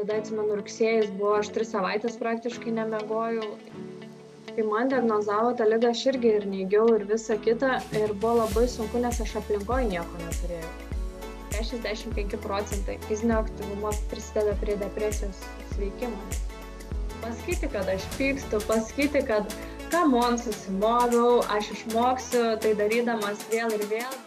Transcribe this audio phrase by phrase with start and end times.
[0.00, 3.48] tada atsimenu rugsėjais buvo, aš tris savaitės praktiškai nemegojau.
[4.50, 8.64] Kai man diagnozavo tą lygą, aš irgi ir neigiau ir visą kitą ir buvo labai
[8.68, 10.70] sunku, nes aš aplinkoje nieko neturėjau.
[11.60, 15.42] 65 procentai fizinio aktyvumo prisideda prie depresijos
[15.74, 16.40] sveikimo.
[17.20, 19.52] Pasakyti, kad aš pykstu, pasakyti, kad
[19.92, 24.20] kam man susimoviau, aš išmoksiu tai darydamas vėl ir vėl.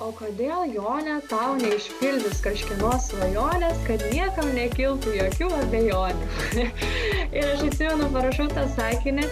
[0.00, 6.28] O kodėl, Jonė, tau neišpildys kažkieno svajonės, kad niekam nekiltų jokių abejonių?
[7.36, 9.26] ir aš atsimenu, parašau tą sakinį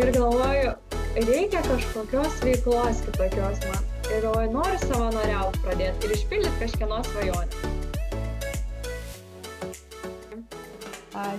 [0.00, 0.74] ir galvoju,
[1.20, 3.86] reikia kažkokios veiklos kitokios man.
[4.10, 7.62] Ir noriu savanoriauti pradėti ir išpildyti kažkieno svajonę.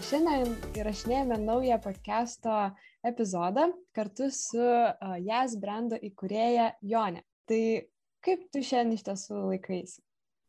[0.08, 2.70] Šiandien įrašinėjame naują podcast'o
[3.04, 4.72] epizodą kartu su
[5.28, 7.28] JAS brendo įkūrėja Jonė.
[7.44, 7.64] Tai
[8.24, 9.98] Kaip tu šiandien iš tiesų laikais?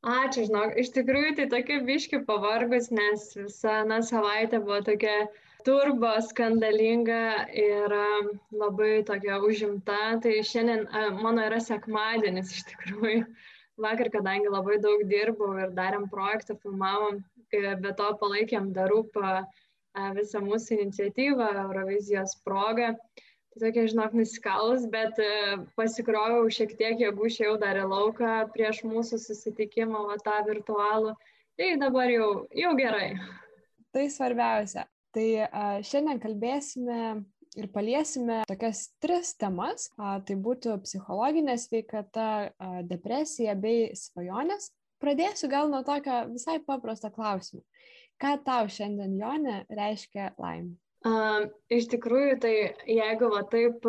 [0.05, 5.15] Ačiū, žinok, iš tikrųjų tai tokia biški pavargus, nes visa na, savaitė buvo tokia
[5.65, 7.95] turbo, skandalinga ir
[8.53, 10.21] labai tokia užimta.
[10.21, 10.85] Tai šiandien
[11.23, 13.25] mano yra sekmadienis iš tikrųjų.
[13.81, 19.41] Vakar, kadangi labai daug dirbau ir darėm projektą, filmavom, e, be to palaikėm darupą
[20.15, 22.93] visą mūsų iniciatyvą Eurovizijos progą.
[23.55, 25.27] Tai tokia, žinok, nusikalus, bet e,
[25.79, 31.13] pasikroviau šiek tiek jėgų, išėjau dar į lauką prieš mūsų susitikimą, va tą virtualų.
[31.55, 33.13] Tai dabar jau, jau gerai.
[33.95, 34.89] Tai svarbiausia.
[35.15, 36.99] Tai a, šiandien kalbėsime
[37.55, 39.87] ir paliesime tokias tris temas.
[39.95, 42.29] Tai būtų psichologinė sveikata,
[42.91, 44.73] depresija bei svajonės.
[44.99, 47.63] Pradėsiu gal nuo tokio visai paprasto klausimo.
[48.19, 50.75] Ką tau šiandien, Jonė, reiškia laimė?
[51.05, 52.55] Uh, iš tikrųjų, tai
[52.89, 53.85] jeigu va taip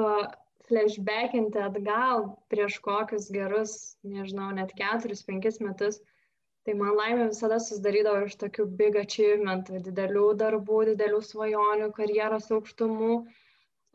[0.68, 6.02] flashbackinti atgal prieš kokius gerus, nežinau, net keturis, penkis metus,
[6.66, 13.16] tai man laimė visada susidarydavo iš tokių big achievementų, didelių darbų, didelių svajonių, karjeros aukštumų.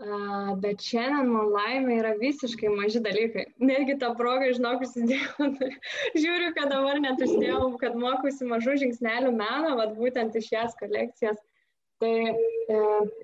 [0.00, 3.50] Uh, bet šiandien man laimė yra visiškai maži dalykai.
[3.60, 5.50] Netgi tą progą, žinok, įsidėjau,
[6.22, 11.36] žiūriu, kad dabar net uždėjau, kad mokusi mažų žingsnelių meno, vad būtent iš jas kolekcijas
[12.00, 12.76] Tai e,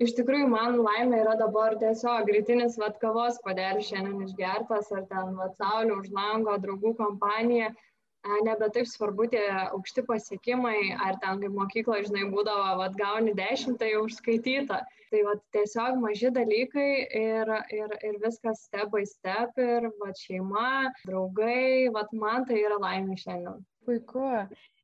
[0.05, 5.31] iš tikrųjų man laimė yra dabar tiesiog rytinis vat kavos padelis šiandien išgertas, ar ten
[5.39, 10.77] vat saulė už lango, draugų kompanija, e, nebe taip svarbu tie aukšti pasiekimai,
[11.07, 14.83] ar ten kaip mokykloje, žinai, būdavo, vat gauni dešimt, tai jau užskaityta.
[15.07, 20.91] Tai vat tiesiog maži dalykai ir, ir, ir viskas step by step ir vat šeima,
[21.07, 23.63] draugai, vat man tai yra laimė šiandien.
[23.87, 24.27] Puiku.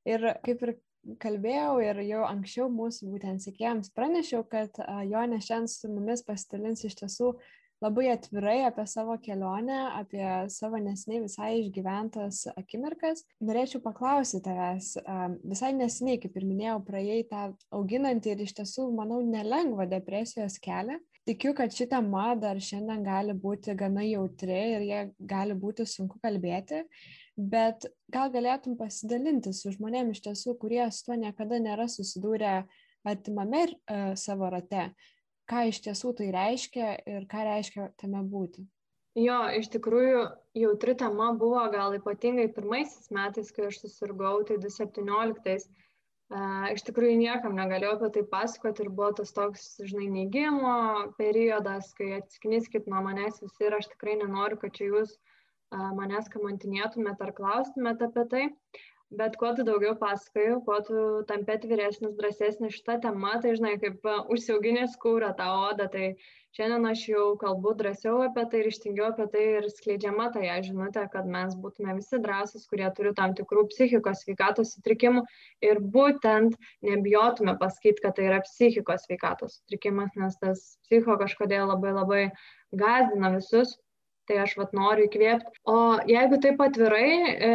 [0.07, 0.73] Ir kaip ir
[1.23, 6.97] kalbėjau ir jau anksčiau mūsų būtent sekėjams pranešiau, kad Jonė šiandien su mumis pasidalins iš
[7.01, 7.33] tiesų
[7.83, 13.25] labai atvirai apie savo kelionę, apie savo nesiniai visai išgyventas akimirkas.
[13.43, 14.93] Norėčiau paklausyti tavęs,
[15.43, 17.41] visai nesiniai, kaip ir minėjau, praėjai tą
[17.75, 20.99] auginantį ir iš tiesų, manau, nelengvą depresijos kelią.
[21.27, 26.19] Tikiu, kad ši tema dar šiandien gali būti gana jautri ir jie gali būti sunku
[26.23, 26.81] kalbėti
[27.37, 32.63] bet gal galėtum pasidalinti su žmonėm iš tiesų, kurie su tuo niekada nėra susidūrę
[33.03, 34.91] artimame uh, savo rate,
[35.49, 38.65] ką iš tiesų tai reiškia ir ką reiškia tame būti.
[39.19, 40.21] Jo, iš tikrųjų,
[40.57, 45.67] jautri tema buvo gal ypatingai pirmaisiais metais, kai aš susirgau, tai 2017.
[46.33, 51.91] Uh, iš tikrųjų, niekam negalėjau apie tai pasakoti ir buvo tas toks, žinai, neigimo periodas,
[51.97, 55.32] kai atsikniskit nuo manęs visi ir aš tikrai nenoriu, kad čia jūs uh,
[55.97, 58.47] manęs kamantinėtumėt ar klaustumėt apie tai.
[59.13, 64.07] Bet kuo tu daugiau pasakoji, kuo tu tampėt vyresnis, drąsesnis šitą temą, tai žinai, kaip
[64.33, 66.07] užsiauginės kūrą tą odą, tai
[66.57, 71.05] šiandien aš jau kalbu drąsiau apie tai ir ištingiau apie tai ir skleidžiama tai žinutė,
[71.13, 75.23] kad mes būtume visi drąsus, kurie turi tam tikrų psichikos sveikatos sutrikimų
[75.69, 76.57] ir būtent
[76.89, 82.23] nebijotume pasakyti, kad tai yra psichikos sveikatos sutrikimas, nes tas psicho kažkodėl labai labai
[82.73, 83.77] gazdina visus
[84.27, 85.61] tai aš vat noriu įkvėpti.
[85.69, 85.77] O
[86.09, 87.09] jeigu taip atvirai
[87.49, 87.51] e,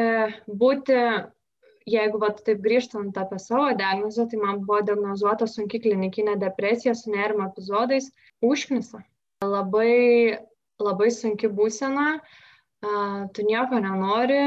[0.63, 0.99] būti,
[1.89, 7.15] jeigu vat taip grįžtant apie savo diagnozę, tai man buvo diagnozuota sunki klinikinė depresija su
[7.15, 8.11] nerimo epizodais,
[8.45, 9.03] užknisa.
[9.45, 10.37] Labai,
[10.83, 12.19] labai sunki būsena,
[13.35, 14.43] tu nieko nenori,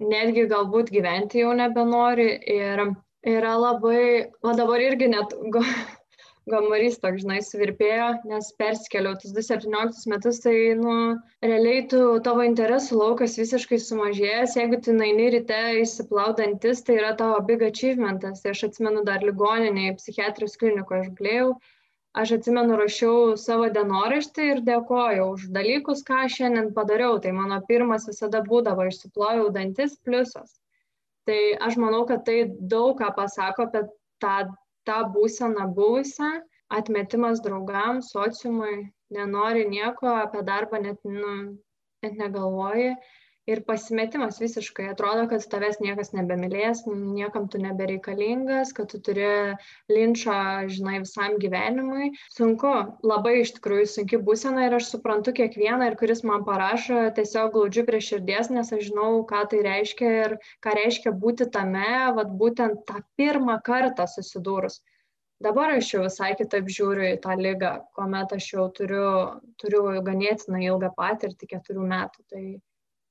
[0.00, 2.84] netgi galbūt gyventi jau nebenori ir
[3.28, 5.34] yra labai, o dabar irgi net
[6.50, 10.94] gambarys toks, žinai, suvirpėjo, nes persikėliau tus 2017 metus, tai, nu,
[11.44, 17.40] realiai tu, tavo interesų laukas visiškai sumažėjęs, jeigu tu naini ryte įsiplaudantis, tai yra tavo
[17.48, 18.44] big achievementas.
[18.44, 21.50] Tai aš atsimenu dar ligoninėje, psichiatrijos klinikoje aš glėjau,
[22.22, 27.20] aš atsimenu, rašiau savo dienoraštį ir dėkojau už dalykus, ką šiandien padariau.
[27.22, 30.56] Tai mano pirmas visada būdavo, išsiplojau dantis pliusas.
[31.28, 33.84] Tai aš manau, kad tai daug ką pasako apie
[34.22, 34.48] tą,
[34.88, 36.32] tą būseną buvusią,
[36.80, 41.34] atmetimas draugams, sociumui, nenori nieko apie darbą, net, nu,
[42.04, 42.94] net negalvoji
[43.48, 49.28] ir pasimetimas visiškai atrodo, kad tavęs niekas nebemylės, niekam tu nebereikalingas, kad tu turi
[49.92, 50.36] linčą,
[50.74, 52.10] žinai, visam gyvenimui.
[52.34, 52.72] Sunku,
[53.12, 57.86] labai iš tikrųjų sunki būsena ir aš suprantu kiekvieną ir kuris man parašo, tiesiog glaudžiu
[57.88, 62.84] prie širdies, nes aš žinau, ką tai reiškia ir ką reiškia būti tame, vad būtent
[62.88, 64.82] tą pirmą kartą susidūrus.
[65.40, 69.10] Dabar aš jau visai kitaip žiūriu į tą lygą, kuomet aš jau turiu,
[69.62, 72.24] turiu ganėtinai ilgą patirtį, keturių metų.
[72.32, 72.42] Tai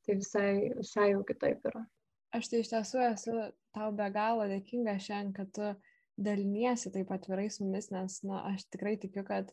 [0.07, 0.49] tai visai,
[0.79, 1.83] visai jau kitaip yra.
[2.35, 3.37] Aš tai iš tiesų esu
[3.75, 5.71] tau be galo dėkinga šiandien, kad tu
[6.17, 9.51] daliniesi taip atvirai su mumis, nes na, aš tikrai tikiu, kad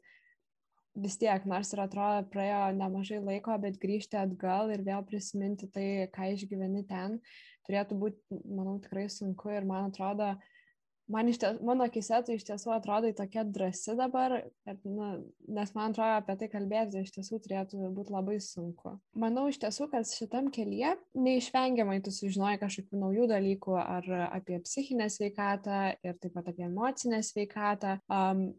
[0.94, 5.86] vis tiek, nors ir atrodo praėjo nemažai laiko, bet grįžti atgal ir vėl prisiminti tai,
[6.14, 7.18] ką išgyveni ten,
[7.68, 10.34] turėtų būti, manau, tikrai sunku ir man atrodo,
[11.10, 14.36] man iš ties, mano akise tai iš tiesų atrodo tokia drąsi dabar,
[14.68, 15.10] ir, nu,
[15.58, 18.96] nes man atrodo apie tai kalbėti iš tiesų turėtų būti labai sunku.
[19.20, 25.10] Manau iš tiesų, kad šitam kelyje neišvengiamai tu sužinoji kažkokių naujų dalykų ar apie psichinę
[25.12, 27.98] sveikatą ir taip pat apie emocinę sveikatą.
[28.08, 28.52] Um,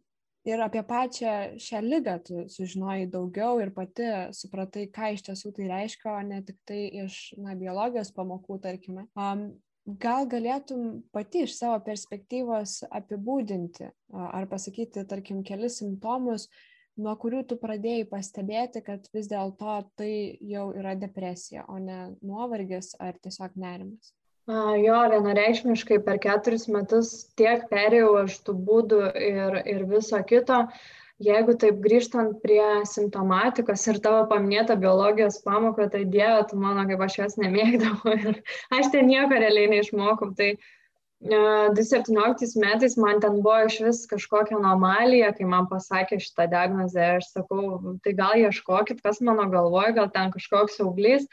[0.46, 4.08] ir apie pačią šią lygą tu sužinojai daugiau ir pati
[4.38, 9.08] supratai, ką iš tiesų tai reiškia, o ne tik tai iš na, biologijos pamokų, tarkime.
[9.18, 9.48] Um,
[9.86, 16.50] gal galėtum pati iš savo perspektyvos apibūdinti ar pasakyti, tarkim, kelis simptomus,
[16.98, 20.12] nuo kurių tu pradėjai pastebėti, kad vis dėlto tai
[20.42, 24.14] jau yra depresija, o ne nuovargis ar tiesiog nerimas?
[24.46, 30.68] Jo, vienareikšmiškai per keturis metus tiek perėjau aš tų būdų ir, ir viso kito.
[30.68, 36.84] Uh, jeigu taip grįžtant prie simptomatikos ir tavo paminėta biologijos pamoka, tai dieve, tu mano,
[36.90, 38.42] kaip aš jos nemėgdavau ir
[38.76, 40.34] aš ten nieko realiai neišmokau.
[40.36, 46.50] Tai uh, 2017 metais man ten buvo iš vis kažkokia anomalija, kai man pasakė šitą
[46.52, 51.30] diagnozę, aš sakau, tai gal ieškokit, kas mano galvoje, gal ten kažkoks auglys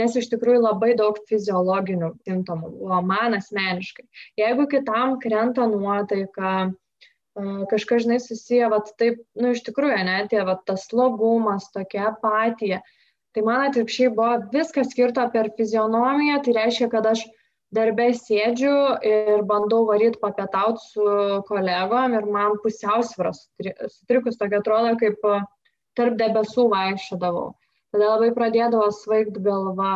[0.00, 4.06] nes iš tikrųjų labai daug fiziologinių simptomų buvo man asmeniškai.
[4.40, 6.72] Jeigu kitam krenta nuotaika,
[7.70, 12.82] kažkas, žinai, susiję, vat taip, nu, iš tikrųjų, ne, tie, vat tas slogumas, tokia apatija.
[13.32, 17.24] Tai man atvirkščiai buvo viskas skirta per fizionomiją, tai reiškia, kad aš
[17.72, 18.74] darbę sėdžiu
[19.08, 21.06] ir bandau varyti papietauti su
[21.48, 23.46] kolegom ir man pusiausvėros
[23.94, 25.24] sutrikus tokia atrodo, kaip
[25.96, 27.48] tarp debesų vaikščiodavau
[27.92, 29.92] tada labai pradėdavo svaigt galva.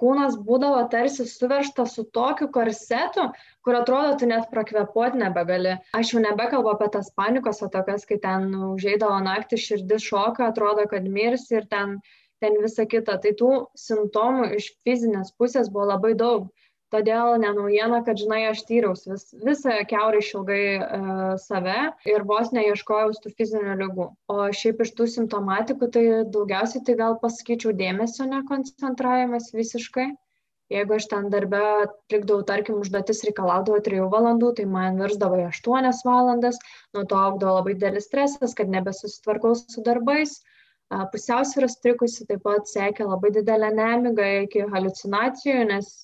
[0.00, 3.28] Kūnas būdavo tarsi suverštas su tokiu korsetu,
[3.64, 5.78] kur atrodo, tu net prakvepuot nebegali.
[5.96, 11.08] Aš jau nebekalbu apie tas panikos atakas, kai ten užeidavo naktį širdis šoka, atrodo, kad
[11.08, 11.98] mirs ir ten,
[12.44, 13.16] ten visa kita.
[13.24, 16.50] Tai tų simptomų iš fizinės pusės buvo labai daug.
[16.94, 21.76] Todėl nenaujiena, kad, žinai, aš tyriaus vis, visą keurai išilgai uh, save
[22.08, 24.06] ir vos neieškojau tų fizinių lygų.
[24.32, 26.04] O šiaip iš tų simptomatikų, tai
[26.36, 30.08] daugiausiai tai gal pasakyčiau dėmesio nekoncentravimas visiškai.
[30.72, 36.58] Jeigu aš ten darbę atlikdavau, tarkim, užduotis reikalaudavo 3 valandų, tai man virsdavo 8 valandas,
[36.96, 40.38] nuo to augdavo labai didelis stresas, kad nebesusitvarkau su darbais.
[41.12, 45.96] Pusiausvėras trikusi taip pat sekė labai didelę nemigą iki halucinacijų, nes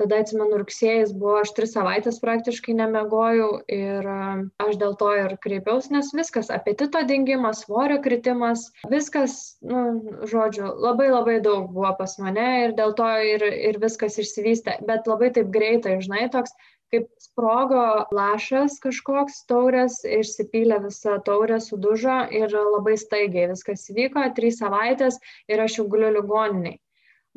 [0.00, 5.92] tada atsimenu rugsėjais buvo aš tris savaitės praktiškai nemegojau ir aš dėl to ir kreipiausi,
[5.94, 9.84] nes viskas, apetito dingimas, svorio kritimas, viskas, nu,
[10.30, 15.10] žodžiu, labai labai daug buvo pas mane ir dėl to ir, ir viskas išsivystė, bet
[15.10, 16.54] labai taip greitai, žinai, toks
[16.94, 17.84] kaip sprogo
[18.14, 25.18] lašas kažkoks taurės, išsipylė visą taurę, sudužo ir labai staigiai viskas įvyko, trys savaitės
[25.50, 26.78] ir aš jau guliu ligoniniai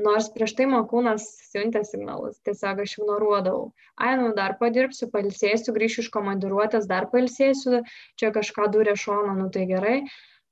[0.01, 3.71] nors prieš tai man kūnas siuntė signalus, tiesiog aš ignoruodavau.
[3.97, 7.81] Ai, nu dar padirbsiu, palsėsiu, grįšiu iš komandiruotės, dar palsėsiu,
[8.19, 9.97] čia kažką durė šoną, nu tai gerai.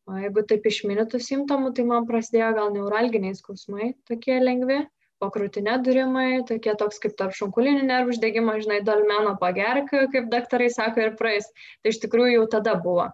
[0.06, 4.84] O jeigu taip išminitų simptomų, tai man prasidėjo gal neuralginiai skausmai, tokie lengvi,
[5.22, 10.70] po krūtinė durimai, tokie toks kaip tarp šonkulinių nervų uždegimo, žinai, dolmeno pagerk, kaip daktarai
[10.74, 11.50] sako, ir praeis.
[11.82, 13.10] Tai iš tikrųjų jau tada buvo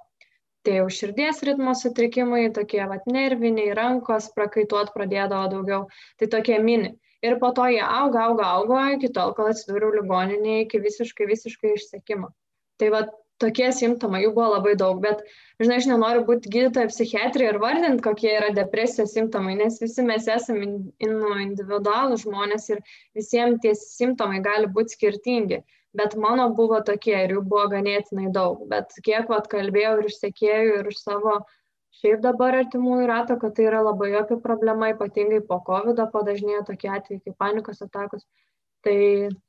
[0.66, 5.88] tai jau širdies ritmo sutrikimai, tokie vat nerviniai, rankos prakaituot pradėdavo daugiau,
[6.22, 6.94] tai tokie mini.
[7.22, 11.74] Ir po to jie auga, auga, auga, iki tol, kol atsidūriau ligoninėje iki visiškai, visiškai
[11.78, 12.32] išsekimo.
[12.82, 13.02] Tai va
[13.42, 15.22] tokie simptomai, jų buvo labai daug, bet,
[15.62, 20.30] žinai, aš nenoriu būti gydytoja psichiatrija ir vardinti, kokie yra depresijos simptomai, nes visi mes
[20.30, 21.16] esame in,
[21.48, 22.82] individualų žmonės ir
[23.18, 25.62] visiems tie simptomai gali būti skirtingi
[25.98, 28.64] bet mano buvo tokie ir jų buvo ganėtinai daug.
[28.72, 31.42] Bet kiek vat kalbėjau ir iš sekėjų, ir iš savo
[32.02, 36.90] šiaip dabar artimųjų rato, kad tai yra labai opi problema, ypatingai po COVID padažnėjo tokie
[36.92, 38.26] atvejai kaip panikos atakos.
[38.82, 38.98] Tai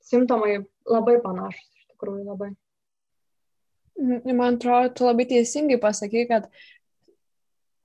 [0.04, 2.50] simptomai labai panašus, iš tikrųjų labai.
[4.26, 6.50] Man atrodo, tu labai teisingai pasakai, kad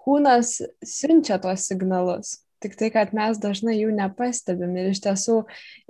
[0.04, 2.38] kūnas siunčia tuos signalus.
[2.64, 4.72] Tik tai, kad mes dažnai jų nepastebim.
[4.80, 5.42] Ir iš tiesų,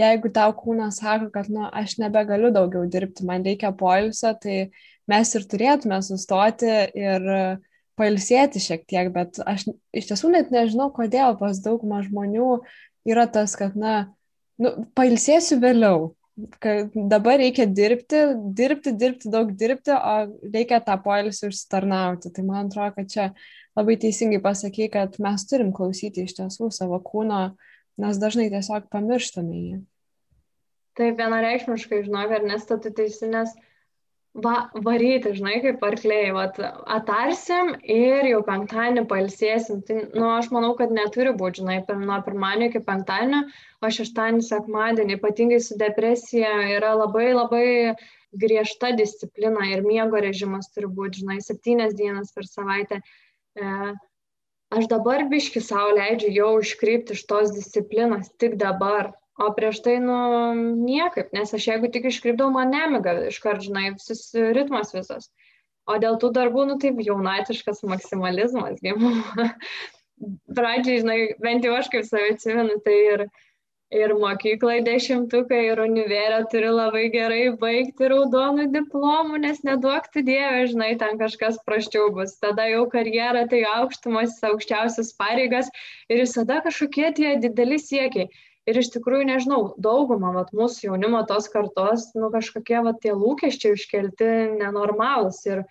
[0.02, 4.58] jeigu tau kūnas sako, kad, nu, aš nebegaliu daugiau dirbti, man reikia poilsio, tai
[5.08, 7.32] mes ir turėtume sustoti ir
[7.98, 12.60] pailsėti šiek tiek, bet aš iš tiesų net nežinau, kodėl pas daugumą žmonių
[13.08, 14.12] yra tas, kad, na,
[14.60, 16.12] nu, pailsėsiu vėliau
[16.62, 18.22] kad dabar reikia dirbti,
[18.58, 22.32] dirbti, dirbti, daug dirbti, o reikia tą poilsį užsitarnauti.
[22.34, 23.28] Tai man atrodo, kad čia
[23.78, 27.42] labai teisingai pasakai, kad mes turim klausyti iš tiesų savo kūno,
[28.02, 29.80] nes dažnai tiesiog pamirštame jį.
[30.98, 33.54] Taip, vienareikšmiškai, žinok, ar nesta tu teisi, nes
[34.36, 34.56] va,
[34.86, 36.60] varyti, žinai, kaip arkliai, vat,
[36.98, 39.82] atarsim ir jau penktadienį palsėsim.
[39.88, 43.44] Tai, nu, aš manau, kad neturi būti, žinai, per, nuo pirmadienio iki penktadienio,
[43.82, 47.68] o šeštadienį, sekmadienį, ypatingai su depresija, yra labai labai
[48.38, 53.00] griežta disciplina ir miego režimas turi būti, žinai, septynias dienas per savaitę.
[53.58, 53.94] E,
[54.78, 59.98] aš dabar biški savo leidžiu jau iškrypti iš tos disciplinos tik dabar, o prieš tai
[60.04, 60.18] nu
[60.58, 65.30] niekaip nes aš jeigu tik iškrypdavau man nemiga iškart žinai visus ritmas visas
[65.88, 68.96] o dėl tų darbų nu taip jaunatiškas maksimalizmas gi
[70.58, 73.28] pradžiai žinai bent jau aš kaip save atsimenu tai ir
[73.98, 80.66] ir mokyklai dešimtukai ir univere turi labai gerai baigti raudonų diplomų, nes neduok tu dievė,
[80.74, 82.34] žinai, ten kažkas praščiau bus.
[82.44, 85.72] Tada jau karjera, tai aukštumas, aukščiausias pareigas
[86.10, 88.28] ir visada kažkokie tie dideli siekiai
[88.68, 93.78] ir iš tikrųjų nežinau dauguma vat mūsų jaunimo tos kartos nu kažkokie vat tie lūkesčiai
[93.78, 95.40] iškelti nenormalūs.
[95.50, 95.64] Ir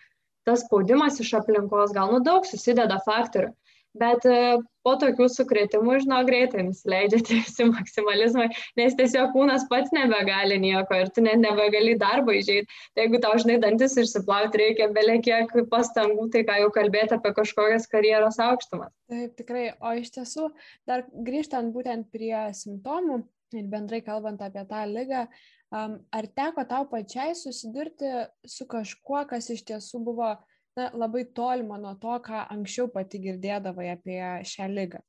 [0.48, 3.52] tas spaudimas iš aplinkos gal nu daug susideda faktorių
[4.00, 4.38] bet e,
[4.86, 8.46] po tokių sukrėtimų, žinau, greitai nusileidžia tie visi maksimalizmai,
[8.78, 12.80] nes tiesiog kūnas pats nebegali nieko ir tu net nebegali darbo įžeidti.
[12.94, 17.90] Tai jeigu tau, žinai, dantis išsiplauti reikia beliekiek pastangų, tai ką jau kalbėti apie kažkokias
[17.92, 18.94] karjeros aukštumas.
[19.10, 19.66] Taip, tikrai.
[19.80, 20.50] O iš tiesų,
[20.88, 23.24] dar grįžtant būtent prie simptomų
[23.56, 25.26] ir bendrai kalbant apie tą lygą,
[25.70, 28.10] ar teko tau pačiai susidurti
[28.46, 30.34] su kažkuo, kas iš tiesų buvo
[30.76, 35.02] na, labai tolima nuo to, ką anksčiau pati girdėdavai apie šią lygą.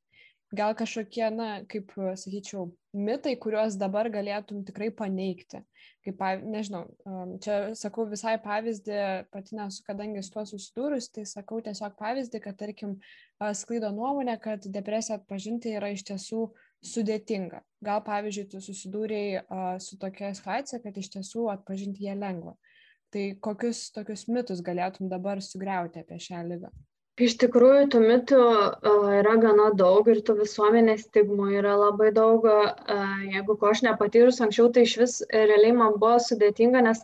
[0.56, 5.60] Gal kažkokie, na, kaip sakyčiau, mitai, kuriuos dabar galėtum tikrai paneigti.
[6.06, 9.00] Kaip, nežinau, um, čia sakau visai pavyzdį,
[9.34, 12.96] pati nesu kadangi su tuo susidūrus, tai sakau tiesiog pavyzdį, kad, tarkim,
[13.60, 16.46] sklaido nuomonė, kad depresiją atpažinti yra iš tiesų
[16.94, 17.60] sudėtinga.
[17.84, 19.44] Gal, pavyzdžiui, tu susidūrėjai
[19.84, 22.56] su tokia situacija, kad iš tiesų atpažinti ją lengva.
[23.14, 26.68] Tai kokius tokius mitus galėtum dabar sugriauti apie šią lygą?
[27.26, 32.44] Iš tikrųjų, tų mitų uh, yra gana daug ir tų visuomenės stigmų yra labai daug.
[32.44, 37.00] Uh, jeigu ko aš nepatyrus anksčiau, tai iš vis realiai man buvo sudėtinga, nes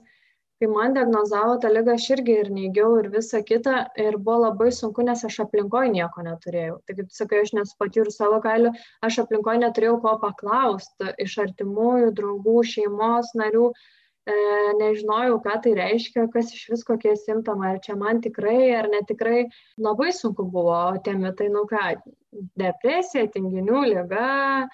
[0.60, 4.70] kai man diagnozavo tą lygą, aš irgi ir neigiau ir visa kita ir buvo labai
[4.76, 6.78] sunku, nes aš aplinkoje nieko neturėjau.
[6.84, 8.76] Tai kaip sakai, aš nesu patyrus savo kailių,
[9.08, 13.66] aš aplinkoje neturėjau ko paklausti iš artimųjų, draugų, šeimos narių.
[13.72, 14.03] Uh, e,
[14.80, 19.44] nežinojau, ką tai reiškia, kas iš vis kokie simptomai, ar čia man tikrai, ar netikrai.
[19.78, 22.00] Labai sunku buvo, o tie mitai, nu ką,
[22.56, 24.68] depresija, tinginių lyga,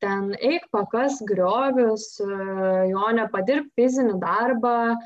[0.00, 2.06] ten eik pakas griovius,
[2.90, 4.96] jo nepadirb fizinį darbą,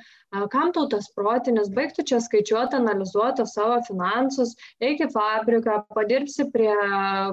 [0.53, 6.73] kam tau tas protinis, baigtų čia skaičiuoti, analizuoti savo finansus, eik į fabriką, padirbsi prie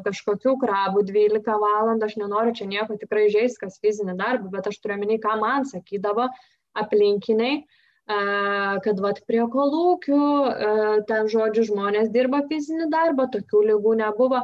[0.07, 4.79] kažkokių krabų 12 valandų, aš nenoriu čia nieko tikrai žaisti, kas fizinį darbą, bet aš
[4.81, 6.29] turiu menį, ką man sakydavo
[6.75, 7.65] aplinkiniai
[8.86, 10.25] kad vat prie kolūkių,
[11.10, 14.43] ten žodžiu, žmonės dirba fizinį darbą, tokių lygų nebuvo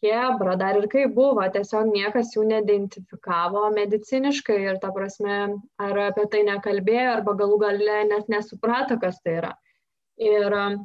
[0.00, 5.38] chebra, dar ir kaip buvo, tiesiog niekas jų neidentifikavo mediciniškai ir ta prasme,
[5.80, 9.52] ar apie tai nekalbėjo, arba galų gale net nesuprato, kas tai yra.
[10.20, 10.82] Ir um,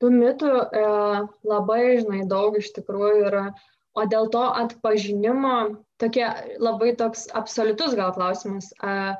[0.00, 0.86] tų mitų e,
[1.46, 3.44] labai, žinai, daug iš tikrųjų yra,
[3.94, 5.56] o dėl to atpažinimo,
[6.00, 6.26] tokie
[6.62, 8.72] labai toks absoliutus gal klausimas.
[8.80, 9.14] E,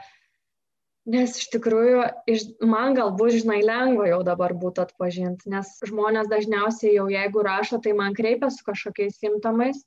[1.11, 6.93] Nes iš tikrųjų, iš, man galbūt, žinai, lengva jau dabar būtų atpažinti, nes žmonės dažniausiai
[6.95, 9.81] jau jeigu rašo, tai man kreipiasi su kažkokiais simptomais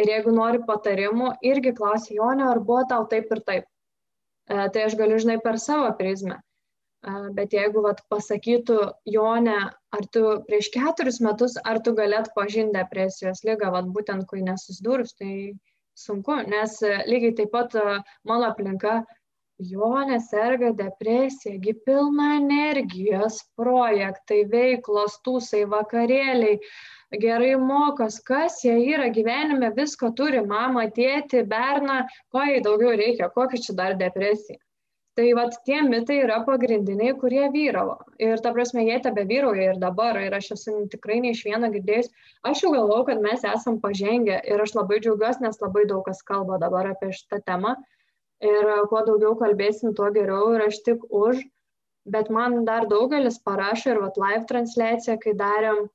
[0.00, 3.68] ir jeigu nori patarimų, irgi klausia, Jonė, ar buvo tau taip ir taip.
[4.50, 6.40] E, tai aš galiu, žinai, per savo prizmę.
[6.40, 8.80] E, bet jeigu vat, pasakytų,
[9.14, 9.60] Jonė,
[9.94, 15.14] ar tu prieš keturis metus, ar tu galėt pažinti depresijos lygą, vat, būtent kai nesusidūrus,
[15.20, 15.34] tai
[15.94, 19.02] sunku, nes e, lygiai taip pat e, mano aplinka
[19.70, 26.58] Jonė serga depresija, gi pilna energijos, projektai, veiklos, tūsai, vakarėliai,
[27.24, 32.02] gerai mokos, kas jie yra gyvenime, visko turi, mama, tėti, berną,
[32.34, 34.60] ko jai daugiau reikia, kokia čia dar depresija.
[35.14, 38.00] Tai vat tie mitai yra pagrindiniai, kurie vyravo.
[38.18, 40.18] Ir ta prasme, jie tebe vyrauja ir dabar.
[40.18, 42.08] Ir aš esu tikrai ne iš vieno girdėjus.
[42.50, 44.40] Aš jau galvau, kad mes esam pažengę.
[44.50, 47.76] Ir aš labai džiaugiuosi, nes labai daug kas kalba dabar apie šitą temą.
[48.42, 50.54] Ir kuo daugiau kalbėsim, tuo geriau.
[50.56, 51.42] Ir aš tik už.
[52.04, 55.86] Bet man dar daugelis parašo ir vat live transliaciją, kai darėm,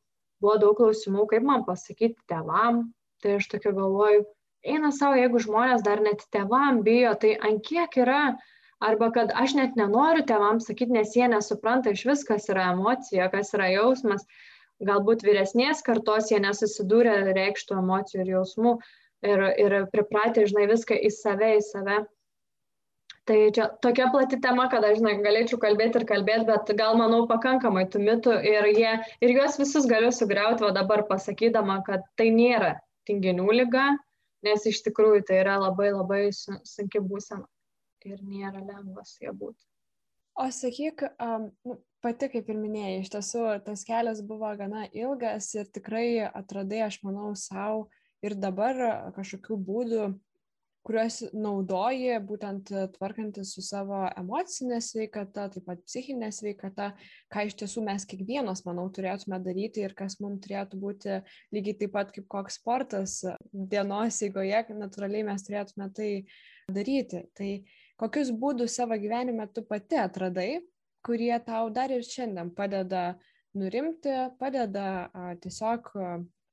[0.41, 2.87] buvo daug klausimų, kaip man pasakyti tevam.
[3.21, 4.23] Tai aš tokia galvoju,
[4.63, 8.23] eina savo, jeigu žmonės dar net tevam bijo, tai ant kiek yra
[8.79, 13.27] arba kad aš net nenoriu tėvams sakyti, nes jie nesupranta iš vis, kas yra emocija,
[13.33, 14.23] kas yra jausmas.
[14.79, 18.77] Galbūt vyresnės kartos jie nesusidūrė reikštų emocijų ir jausmų
[19.27, 21.97] ir, ir pripratę, žinai, viską į save, į save.
[23.29, 27.27] Tai čia tokia plati tema, kad aš, žinai, galėčiau kalbėti ir kalbėti, bet gal manau
[27.29, 32.31] pakankamai tų mitų ir, jie, ir juos visus galiu sugriauti, o dabar pasakydama, kad tai
[32.33, 33.85] nėra tinginių lyga,
[34.47, 37.45] nes iš tikrųjų tai yra labai labai sunki būsena
[38.09, 39.61] ir nėra lengva su ja būti.
[40.39, 41.49] O sakyk, um,
[42.01, 47.01] pati kaip ir minėjai, iš tiesų tas kelias buvo gana ilgas ir tikrai atradai, aš
[47.03, 47.89] manau, savo
[48.25, 50.05] ir dabar kažkokių būdų,
[50.87, 56.91] kuriuos naudoji būtent tvarkantis su savo emocinė sveikata, taip pat psichinė sveikata,
[57.33, 61.19] ką iš tiesų mes kiekvienas, manau, turėtume daryti ir kas mums turėtų būti
[61.55, 63.19] lygiai taip pat kaip koks sportas
[63.53, 66.09] dienos eigoje, natūraliai mes turėtume tai
[66.71, 67.25] daryti.
[67.37, 67.51] Tai
[67.99, 70.51] kokius būdus savo gyvenime tu pati atradai,
[71.05, 73.13] kurie tau dar ir šiandien padeda
[73.57, 75.91] nurimti, padeda a, tiesiog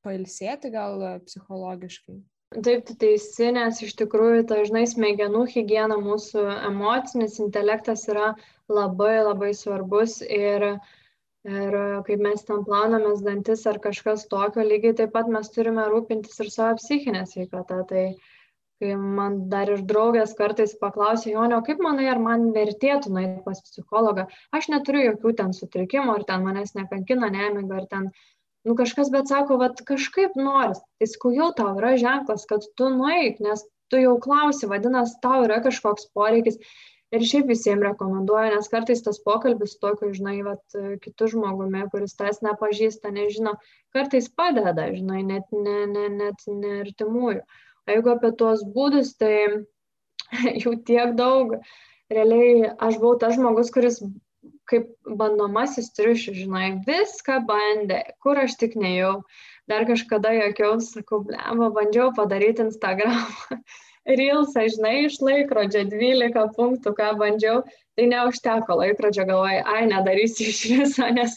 [0.07, 2.21] pailsėti gal psichologiškai.
[2.55, 8.29] Taip, tu teisi, nes iš tikrųjų dažnai smegenų higiena, mūsų emocinis intelektas yra
[8.71, 10.67] labai labai svarbus ir,
[11.51, 11.77] ir
[12.07, 16.53] kaip mes ten planomės dantis ar kažkas tokio, lygiai taip pat mes turime rūpintis ir
[16.55, 17.83] savo psichinę sveikatą.
[17.91, 18.07] Tai
[18.81, 23.63] kai man dar ir draugės kartais paklausė, Jonio, kaip manai, ar man vertėtų nueiti pas
[23.67, 28.11] psichologą, aš neturiu jokių ten sutrikimų, ar ten manęs nekankina nemiga, ar ten,
[28.67, 32.91] nu kažkas, bet sako, vad kažkaip noris, tai sakau, jau tau yra ženklas, kad tu
[32.93, 36.59] nueik, nes tu jau klausi, vadinasi, tau yra kažkoks poreikis.
[37.15, 40.65] Ir šiaip visiems rekomenduoju, nes kartais tas pokalbis tokiu, žinai, vat,
[41.05, 43.53] kitų žmogumi, kuris tas nepažįsta, nežino,
[43.95, 47.45] kartais padeda, žinai, net, ne, ne, net nertimųjų.
[47.47, 49.67] Ne jeigu apie tuos būdus, tai
[50.63, 51.59] jų tiek daug.
[52.13, 53.99] Realiai aš buvau tas žmogus, kuris
[54.71, 59.21] kaip bandomasis triušius, žinai, viską bandė, kur aš tik nejau.
[59.71, 63.61] Dar kažkada jokiaus, sakau, blemo, bandžiau padaryti Instagramą.
[64.21, 67.65] Reelsą, žinai, iš laikrodžio 12 punktų, ką bandžiau,
[67.99, 71.35] tai neužteko laikrodžio, galvoju, ai, nedarysiu iš viso, nes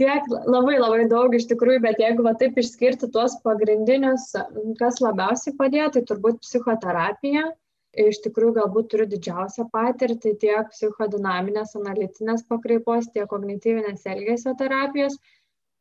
[0.00, 4.30] tiek labai labai daug iš tikrųjų, bet jeigu va taip išskirti tuos pagrindinius,
[4.80, 7.50] kas labiausiai padėjo, tai turbūt psichoterapija.
[7.92, 15.18] Iš tikrųjų, galbūt turiu didžiausią patirtį tiek psichodinaminės, analitinės pakraipos, tiek kognityvinės elgesio terapijos.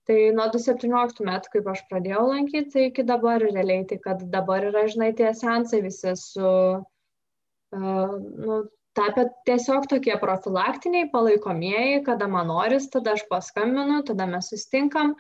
[0.10, 4.66] Tai nuo 2017 metų, kaip aš pradėjau lankyti, tai iki dabar realiai, tai kad dabar
[4.68, 8.16] yra, žinai, tie sensai visi su, uh,
[8.48, 8.58] nu,
[8.98, 15.16] tapę tiesiog tokie profilaktiniai, palaikomieji, kada man noris, tada aš paskambinu, tada mes sustinkam.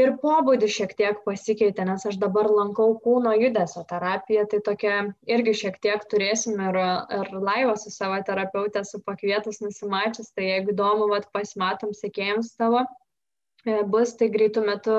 [0.00, 4.94] Ir pobūdis šiek tiek pasikeitė, nes aš dabar lankau kūno judesio terapiją, tai tokia
[5.30, 6.78] irgi šiek tiek turėsim ir,
[7.18, 12.82] ir laivą su savo terapeutė, su pakvietus nusimačius, tai jeigu įdomu, vad pasimatom sėkėjams tavo
[12.82, 14.96] e, bus, tai greitų metu,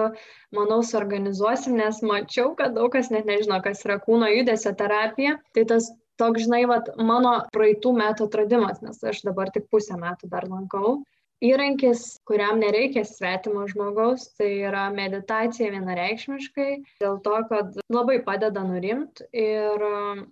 [0.55, 5.35] manau, suorganizuosim, nes mačiau, kad daug kas net nežino, kas yra kūno judesio terapija.
[5.51, 5.91] Tai tas
[6.23, 11.01] toks, žinai, vat, mano praeitų metų atradimas, nes aš dabar tik pusę metų dar lankau.
[11.43, 16.69] Įrankis, kuriam nereikia svetimo žmogaus, tai yra meditacija vienareikšmiškai,
[17.03, 20.23] dėl to, kad labai padeda nurimti ir um,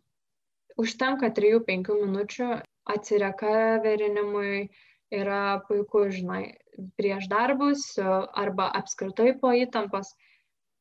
[0.80, 2.50] užtenka 3-5 minučių
[2.96, 4.70] atsirekaverinimui
[5.14, 6.56] yra puiku, žinai,
[6.98, 10.16] prieš darbus arba apskritai po įtampos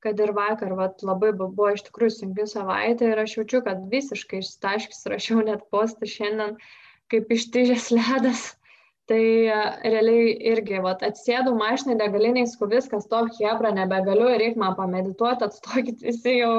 [0.02, 4.40] kad ir vakar vat, labai buvo iš tikrųjų sunki savaitė ir aš jaučiu, kad visiškai
[4.42, 6.56] išstaškis rašiau net postą šiandien
[7.12, 8.42] kaip ištižęs ledas.
[9.10, 14.76] Tai e, realiai irgi, vat, atsėdau mašinai degaliniai, sku viskas, to hebra nebegaliu, reikia man
[14.78, 16.54] pamedituoti, atstokit visi jau.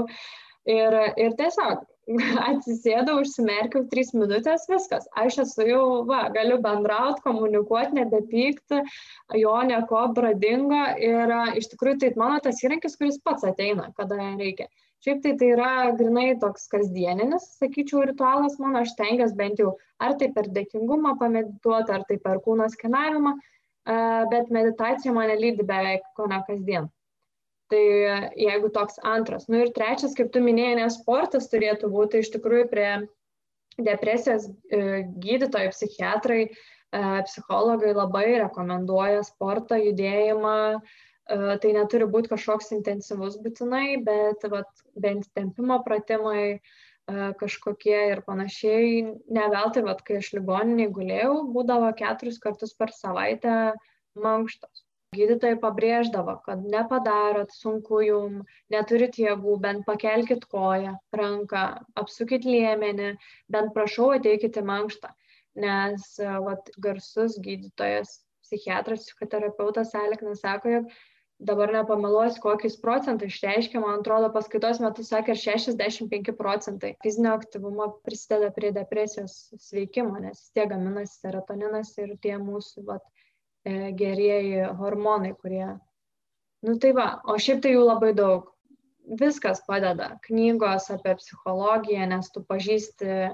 [0.64, 1.82] Ir, ir tiesiog
[2.50, 5.08] atsisėdau, užsimerkiau trys minutės, viskas.
[5.20, 8.82] Aš esu jau, va, galiu bendrauti, komunikuoti, nebepykti,
[9.40, 14.68] jo nieko pradingo ir iš tikrųjų tai mano tas įrankis, kuris pats ateina, kada reikia.
[15.04, 20.16] Šiaip tai tai yra grinai toks kasdieninis, sakyčiau, ritualas mano, aš tengiuosi bent jau ar
[20.20, 23.34] tai per dėkingumą pamedituoti, ar tai per kūno skenavimą,
[24.32, 26.88] bet meditacija mane lydi beveik ko ne kasdien.
[27.74, 27.84] Tai
[28.40, 29.50] jeigu toks antras.
[29.52, 32.90] Nu ir trečias, kaip tu minėjai, nes sportas turėtų būti iš tikrųjų prie
[33.82, 36.44] depresijos gydytojai, psichiatrai,
[37.28, 40.84] psichologai labai rekomenduoja sportą, judėjimą,
[41.28, 46.60] tai neturi būti kažkoks intensyvus būtinai, bet vat, bent tempimo pratimai
[47.40, 49.04] kažkokie ir panašiai.
[49.32, 53.74] Ne veltui, vat, kai aš ligoniniai guėjau, būdavo keturis kartus per savaitę
[54.16, 54.84] mankštos.
[55.14, 58.40] Gydytojai pabrėždavo, kad nepadarot, sunku jum,
[58.74, 61.66] neturit jėgų, bent pakelkit koją, ranką,
[62.02, 63.12] apsukit liemenį,
[63.54, 65.12] bent prašau ateikit į mankštą.
[65.62, 70.90] Nes vat, garsus gydytojas, psichiatras, psichoterapeutas Aliknas sako, jog
[71.40, 78.52] dabar nepameluosiu, kokiais procentais išreiškia, man atrodo, paskaitos metu sakė, 65 procentai fizinio aktyvumo prisideda
[78.56, 83.06] prie depresijos sveikimo, nes tie gaminasi serotoninas ir tie mūsų vat,
[83.66, 85.68] e, gerieji hormonai, kurie.
[86.64, 88.52] Nu tai va, o šiaip tai jų labai daug.
[89.20, 90.14] Viskas padeda.
[90.24, 93.34] Knygos apie psichologiją, nes tu pažįsti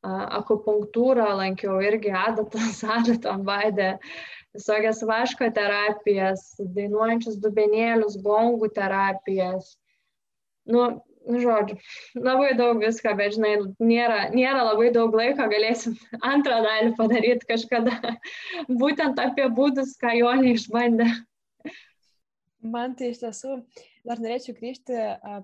[0.00, 3.98] akupunktūrą, lankiau irgi adatas, adatom vaidė.
[3.98, 9.76] Uh, visokias vaško terapijas, dainuojančius dubenėlius, gongų terapijas.
[10.70, 10.86] Nu,
[11.26, 11.76] nu, žodžiu,
[12.18, 15.96] labai daug visko, bet žinai, nėra, nėra labai daug laiko, galėsim
[16.32, 18.16] antrą dalį padaryti kažkada,
[18.82, 21.08] būtent apie būdus, ką jo neišbandė.
[22.60, 23.54] Man tai iš tiesų
[24.04, 24.96] dar norėčiau grįžti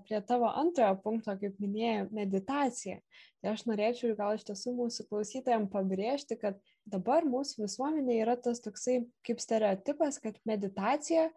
[0.05, 2.99] prie tavo antrojo punkto, kaip minėjau, meditacija.
[3.41, 8.63] Tai aš norėčiau gal iš tiesų mūsų klausytojams pabrėžti, kad dabar mūsų visuomenė yra tas
[8.65, 11.29] toksai kaip stereotipas, kad meditacija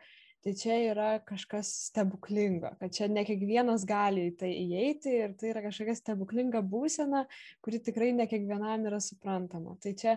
[0.43, 5.51] tai čia yra kažkas stebuklingo, kad čia ne kiekvienas gali į tai įeiti ir tai
[5.51, 7.25] yra kažkokia stebuklinga būsena,
[7.65, 9.75] kuri tikrai ne kiekvienam yra suprantama.
[9.83, 10.15] Tai čia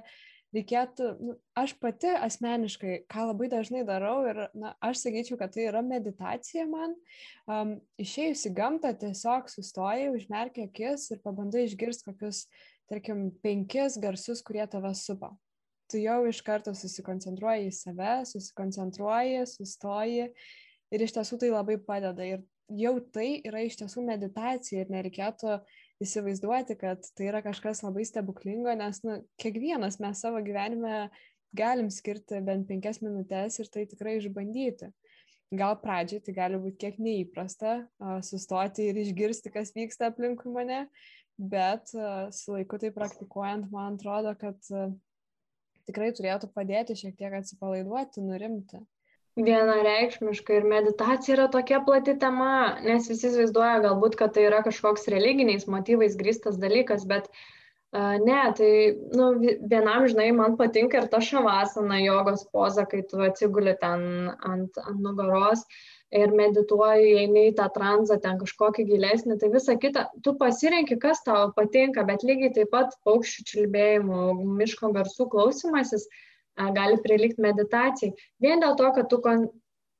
[0.53, 5.67] reikėtų, nu, aš pati asmeniškai, ką labai dažnai darau ir na, aš sakyčiau, kad tai
[5.71, 6.95] yra meditacija man,
[7.47, 12.45] um, išėjus į gamtą tiesiog sustoji, užmerkia akis ir pabandai išgirsti kokius,
[12.91, 15.33] tarkim, penkis garsus, kurie tave supa.
[15.91, 20.29] Tu jau iš karto susikoncentruoji į save, susikoncentruoji, sustoji
[20.93, 22.25] ir iš tiesų tai labai padeda.
[22.25, 22.45] Ir
[22.81, 28.05] jau tai yra iš tiesų meditacija ir nereikėtų uh, įsivaizduoti, kad tai yra kažkas labai
[28.09, 31.07] stebuklingo, nes nu, kiekvienas mes savo gyvenime
[31.57, 34.91] galim skirti bent penkias minutės ir tai tikrai išbandyti.
[35.53, 37.83] Gal pradžiai tai gali būti kiek neįprasta
[38.25, 40.87] sustoti ir išgirsti, kas vyksta aplinkui mane,
[41.37, 41.93] bet
[42.33, 44.57] su laiku tai praktikuojant, man atrodo, kad
[45.89, 48.81] tikrai turėtų padėti šiek tiek atsipalaiduoti, nurimti.
[49.41, 55.09] Vienareikšmiškai ir meditacija yra tokia plati tema, nes visi įsivaizduoja galbūt, kad tai yra kažkoks
[55.15, 58.73] religiniais motyvais grįstas dalykas, bet uh, ne, tai
[59.17, 59.31] nu,
[59.71, 64.05] vienam, žinai, man patinka ir ta šavasana jogos poza, kai tu atsiguli ten
[64.37, 65.65] ant, ant nugaros
[66.13, 71.25] ir medituoji, eini į tą tranzą, ten kažkokį gilesnį, tai visa kita, tu pasirenki, kas
[71.25, 74.21] tau patinka, bet lygiai taip pat paukščių čiulbėjimų,
[74.61, 78.15] miško garsų klausimasis, uh, gali prilygti meditacijai.
[78.41, 79.49] Vien dėl to, kad tu, kon...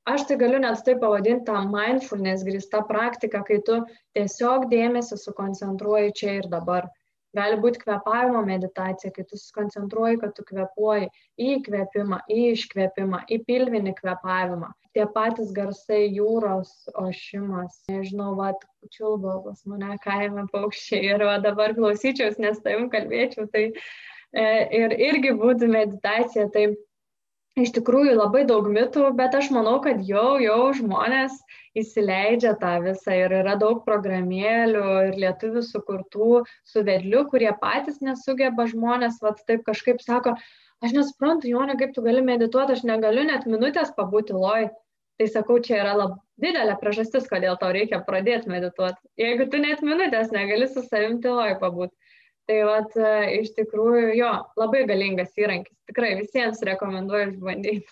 [0.09, 3.79] aš tai galiu net taip pavadinti tą mindfulness grįsta praktika, kai tu
[4.17, 6.89] tiesiog dėmesį sukoncentruoji čia ir dabar.
[7.33, 11.07] Gali būti kvepavimo meditacija, kai tu susikoncentruoji, kad tu kvepuoji
[11.41, 14.69] į įkvėpimą, į iškvėpimą, į pilvinį kvepavimą.
[14.93, 18.51] Tie patys garsai jūros ošimas, nežinau, va,
[18.93, 23.81] čiulbo pas mane kaime paukščiai ir va, dabar klausyčiaus, nes tavim kalbėčiau, tai uh,
[24.33, 26.47] ir irgi būtų meditacija.
[26.53, 26.71] Tai
[27.59, 31.37] iš tikrųjų labai daug mitų, bet aš manau, kad jau, jau žmonės
[31.77, 38.65] įsileidžia tą visą ir yra daug programėlių ir lietuvių sukurtų su vedliu, kurie patys nesugeba
[38.69, 40.35] žmonės, va taip kažkaip sako,
[40.83, 44.71] aš nesuprantu, Jonė, kaip tu gali medituoti, aš negaliu net minutės pabūti loj.
[45.21, 48.97] Tai sakau, čia yra labai didelė priežastis, kodėl tau reikia pradėti medituoti.
[49.21, 51.93] Jeigu tu net minutės negali su savim tyloj pabūti.
[52.49, 55.77] Tai vat, e, iš tikrųjų, jo, labai galingas įrankis.
[55.87, 57.85] Tikrai visiems rekomenduoju išbandyti.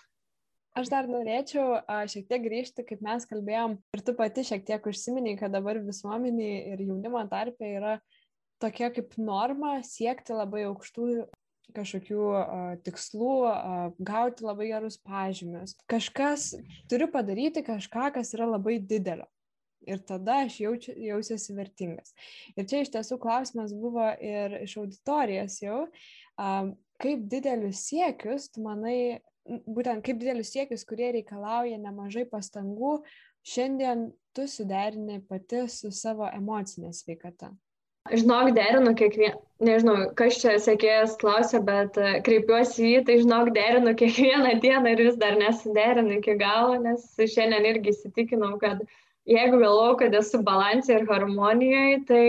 [0.76, 4.86] Aš dar norėčiau a, šiek tiek grįžti, kaip mes kalbėjom, ir tu pati šiek tiek
[4.88, 7.98] užsiminiai, kad dabar visuomeniai ir jaunimo tarpė yra
[8.62, 11.26] tokia kaip norma siekti labai aukštų
[11.76, 12.44] kažkokių a,
[12.84, 15.76] tikslų, a, gauti labai gerus pažymius.
[15.92, 16.50] Kažkas
[16.92, 19.28] turiu padaryti kažką, kas yra labai didelio
[19.86, 22.14] ir tada aš jaučiu, jausiuosi vertingas.
[22.56, 25.84] Ir čia iš tiesų klausimas buvo ir iš auditorijos jau,
[26.40, 33.00] um, kaip didelius siekius, tu manai, būtent kaip didelius siekius, kurie reikalauja nemažai pastangų,
[33.42, 37.50] šiandien tu suderini pati su savo emocinė sveikata.
[38.10, 43.52] Žinok, derinu kiekvieną, nežinau, kas čia sekėjas klausia, bet e, kreipiuosi į jį, tai žinok,
[43.54, 48.96] derinu kiekvieną dieną ir vis dar nesiderinu iki galo, nes šiandien irgi įsitikinau, kad uh,
[49.28, 52.24] jeigu galvoju, kad esu balansė ir harmonijoje, tai,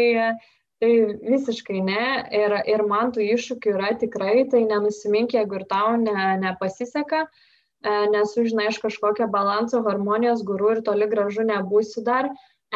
[0.84, 0.92] Tai
[1.24, 2.06] visiškai ne.
[2.36, 7.94] Ir, ir man tų iššūkių yra tikrai, tai nenusimink, jeigu ir tau ne, nepasiseka, e,
[8.12, 12.28] nesu, žinai, aš kažkokią balanso harmonijos gurų ir toli gražu nebūsiu dar.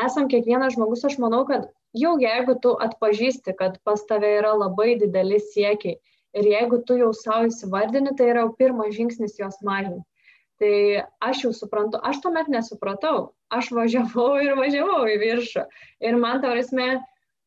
[0.05, 1.67] Esam kiekvienas žmogus, aš manau, kad
[1.99, 5.97] jau jeigu tu atpažįsti, kad pas tave yra labai dideli siekiai
[6.37, 10.05] ir jeigu tu jau savo įsivardini, tai yra jau pirmas žingsnis juos mažinti.
[10.57, 15.63] Tai aš jau suprantu, aš tuomet nesupratau, aš važiavau ir važiavau į viršų.
[16.09, 16.87] Ir man taurasme,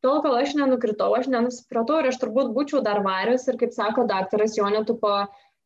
[0.04, 4.06] tol, kol aš nenukritau, aš nenusipratau ir aš turbūt būčiau dar varius ir kaip sako
[4.10, 5.14] daktaras Jonė, tu po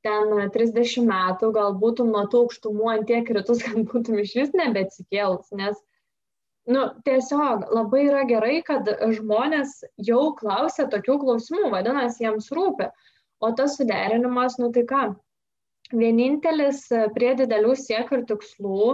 [0.04, 4.56] ten 30 metų gal būtum nuo tų aukštumų ant tiek kritus, kad būtum iš vis
[4.56, 5.76] nebeatsikėlus, nes
[6.68, 12.88] nu tiesiog labai yra gerai kad žmonės jau klausia tokių klausimų vadinasi jiems rūpi.
[13.44, 15.04] O tas suderinimas nu tai ką
[15.92, 18.88] vienintelis prie didelių siekių ir tikslų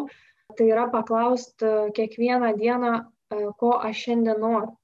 [0.58, 1.62] tai yra paklaust
[1.94, 2.94] kiekvieną dieną
[3.62, 4.76] ko aš šiandien noriu.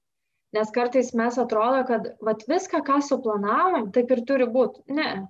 [0.55, 4.79] Nes kartais mes atrodo kad vat viską ką suplanavom taip ir turi būt.
[4.99, 5.27] Ne.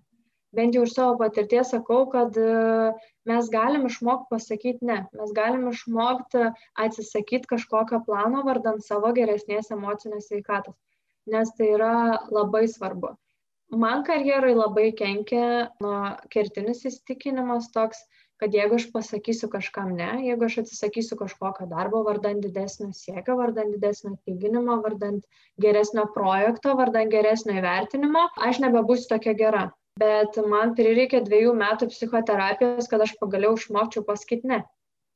[0.57, 2.91] Bent jau iš savo patirties sakau, kad e,
[3.29, 6.45] mes galim išmokti pasakyti ne, mes galim išmokti
[6.85, 10.77] atsisakyti kažkokio plano vardant savo geresnės emocinės veikatos,
[11.33, 11.93] nes tai yra
[12.31, 13.11] labai svarbu.
[13.71, 15.47] Man karjerai labai kenkia
[15.83, 15.93] nu,
[16.31, 17.99] kertinis įstikinimas toks,
[18.39, 23.73] kad jeigu aš pasakysiu kažkam ne, jeigu aš atsisakysiu kažkokio darbo vardant didesnio siekio, vardant
[23.75, 25.25] didesnio atlyginimo, vardant
[25.59, 29.65] geresnio projekto, vardant geresnio įvertinimo, aš nebebūsiu tokia gera
[29.97, 34.61] bet man prireikė dviejų metų psichoterapijos, kad aš pagaliau išmokčiau pasakyti ne.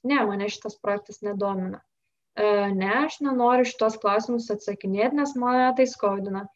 [0.07, 1.81] Ne, mane šitas projektas nedomina.
[2.33, 6.47] E, ne, aš nenoriu šitos klausimus atsakinėti, nes mane tai skaudina.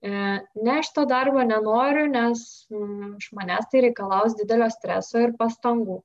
[0.00, 0.12] E,
[0.66, 6.00] ne, šito darbo nenoriu, nes mm, iš manęs tai reikalaus didelio streso ir pastangų.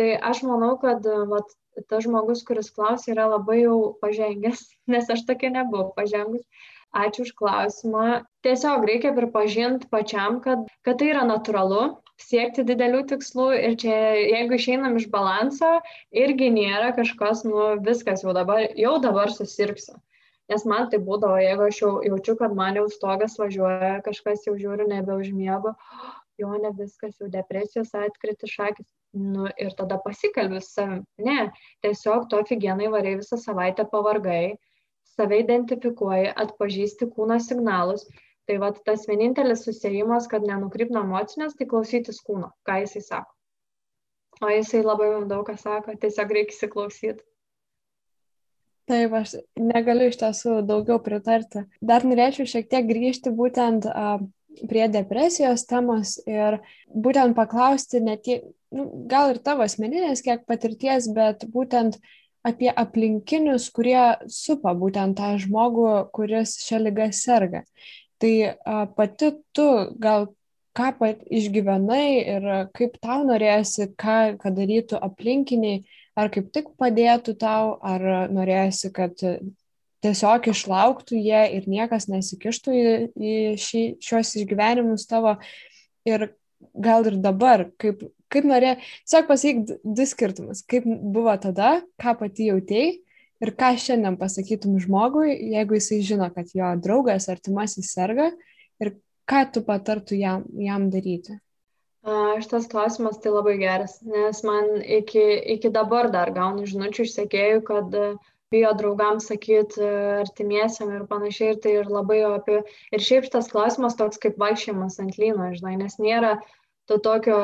[0.00, 1.52] Tai aš manau, kad vat,
[1.90, 6.46] tas žmogus, kuris klausia, yra labai jau pažengęs, nes aš tokia nebuvau pažengus
[6.94, 8.22] ačiū už klausimą.
[8.46, 11.82] Tiesiog reikia pripažinti pačiam, kad, kad tai yra natūralu
[12.22, 15.72] siekti didelių tikslų ir čia, jeigu išeinam iš balanso,
[16.14, 19.98] irgi nėra kažkas, nu viskas jau dabar, jau dabar susirksiu.
[20.52, 24.56] Nes man tai būdavo, jeigu aš jau jaučiu, kad man jau stogas važiuoja, kažkas jau
[24.60, 25.72] žiūri, nebeužmiego,
[26.42, 28.90] jo ne viskas, jau depresijos atkriti šakis.
[29.14, 31.02] Nu, ir tada pasikalbė su savim.
[31.22, 31.48] Ne,
[31.86, 34.56] tiesiog tu aфиgenai variai visą savaitę pavargai,
[35.14, 38.08] save identifikuoji, atpažįsti kūno signalus.
[38.44, 43.30] Tai va tas vienintelis susijimas, kad nenukryp nuo emocinės, tai klausytis kūno, ką jisai sako.
[44.44, 47.24] O jisai labai daug ką sako, tiesiog reikia įsiklausyti.
[48.84, 51.64] Taip, aš negaliu iš tiesų daugiau pritarti.
[51.80, 54.18] Dar norėčiau šiek tiek grįžti būtent uh,
[54.68, 56.58] prie depresijos temos ir
[56.92, 58.44] būtent paklausti ne tiek,
[58.74, 61.98] nu, gal ir tavo asmeninės kiek patirties, bet būtent
[62.44, 67.64] apie aplinkinius, kurie supa būtent tą žmogų, kuris šią lygą serga.
[68.20, 69.68] Tai a, pati tu
[70.00, 70.28] gal
[70.74, 75.84] ką pat išgyvenai ir kaip tau norėsi, ką, ką darytų aplinkiniai,
[76.18, 79.18] ar kaip tik padėtų tau, ar norėsi, kad
[80.04, 85.38] tiesiog išlauktų jie ir niekas nesikištų į, į šį, šios išgyvenimus tavo.
[86.04, 86.28] Ir
[86.76, 88.02] gal ir dabar, kaip
[88.34, 88.74] kaip norė,
[89.06, 92.90] tiesiog pasakyk du skirtumus, kaip buvo tada, ką pati jautėjai
[93.44, 98.30] ir ką šiandien pasakytum žmogui, jeigu jisai žino, kad jo draugas artimasis serga
[98.82, 98.94] ir
[99.30, 101.38] ką tu patartų jam, jam daryti.
[102.04, 105.22] Šitas klausimas tai labai geras, nes man iki,
[105.54, 107.96] iki dabar dar gaunu žinučių iš sekėjų, kad
[108.52, 109.86] bijo draugams sakyti
[110.20, 112.60] artimiesiam ir panašiai, ir tai ir labai apie...
[112.92, 116.36] Ir šiaip šitas klausimas toks kaip vaikščiojimas ant lyno, žinai, nes nėra
[116.90, 117.40] to tokio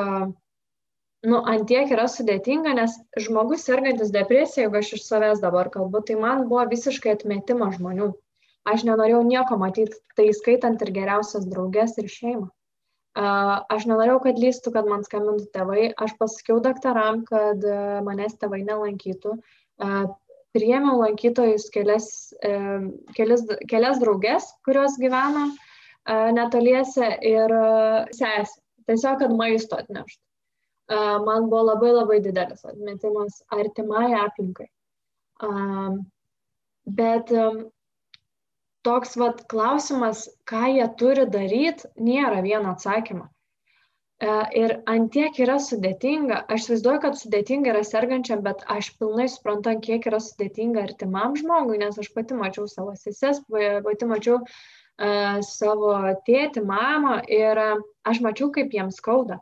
[1.31, 6.05] nu ant tiek yra sudėtinga, nes žmogus sergantis depresija, jeigu aš iš savęs dabar kalbu,
[6.05, 8.13] tai man buvo visiškai atmetimas žmonių.
[8.71, 12.49] Aš nenorėjau nieko matyti, tai skaitant ir geriausias draugės ir šeimą.
[13.15, 15.89] Aš nenorėjau, kad lystų, kad man skambintų tėvai.
[15.99, 17.63] Aš pasakiau daktaram, kad
[18.05, 19.35] manęs tėvai nelankytų.
[20.55, 22.07] Priėmiau lankytojus kelias,
[23.17, 25.49] kelias, kelias draugės, kurios gyvena
[26.35, 27.55] netoliese ir
[28.15, 28.59] sesė.
[28.89, 30.23] Tiesiog, kad maisto atneštų
[31.25, 34.67] man buvo labai labai didelis atmetimas artimai aplinkai.
[36.85, 37.31] Bet
[38.87, 43.27] toks vat klausimas, ką jie turi daryti, nėra vieno atsakymo.
[44.53, 50.05] Ir antiek yra sudėtinga, aš įsivaizduoju, kad sudėtinga yra sergančiam, bet aš pilnai suprantu, kiek
[50.11, 55.95] yra sudėtinga artimam žmogui, nes aš pati mačiau savo seses, pati mačiau uh, savo
[56.29, 59.41] tėtį, mamą ir uh, aš mačiau, kaip jiems skauda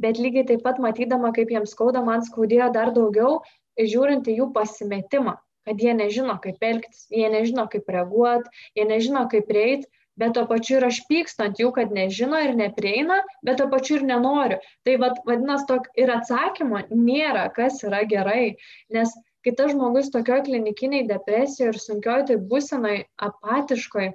[0.00, 3.40] bet lygiai taip pat matydama, kaip jiems skauda, man skaudėjo dar daugiau,
[3.78, 5.36] žiūrint į jų pasimetimą.
[5.68, 9.88] Kad jie nežino, kaip elgtis, jie nežino, kaip reaguoti, jie nežino, kaip prieiti,
[10.20, 13.98] bet to pačiu ir aš pykstu ant jų, kad nežino ir neprieina, bet to pačiu
[14.00, 14.60] ir nenoriu.
[14.86, 18.56] Tai vad, vadinasi, tok ir atsakymo nėra, kas yra gerai,
[18.96, 22.96] nes kai tas žmogus tokioje klinikiniai depresijoje ir sunkioj tai būsenai
[23.28, 24.10] apatiškoj,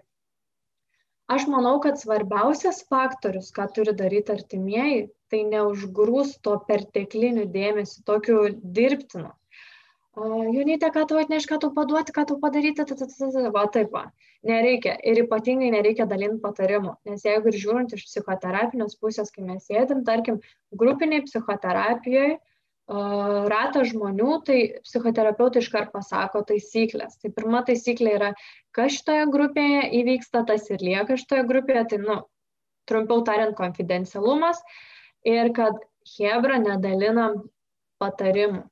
[1.35, 8.43] aš manau, kad svarbiausias faktorius, ką turi daryti artimieji, tai neužgrūsto perteklinių dėmesį, tokiu
[8.77, 9.33] dirbtinu
[10.15, 13.65] Junytė, ką tau atneš, ką tau paduoti, ką tau padaryti, ta, ta, ta, ta, va
[13.67, 14.05] taip, va.
[14.47, 14.93] nereikia.
[15.03, 20.05] Ir ypatingai nereikia dalinti patarimų, nes jeigu ir žiūrint iš psichoterapinės pusės, kai mes sėdim,
[20.07, 20.37] tarkim,
[20.71, 22.37] grupiniai psichoterapijoje,
[23.51, 27.17] ratas žmonių, tai psichoterapeutai iškart pasako taisyklės.
[27.19, 28.29] Tai pirma taisyklė yra,
[28.71, 32.21] kas šitoje grupėje įvyksta, tas ir lieka šitoje grupėje, tai, nu,
[32.87, 34.63] trumpiau tariant, konfidencialumas
[35.27, 35.75] ir kad
[36.15, 37.41] Hebra nedalinam
[37.99, 38.63] patarimų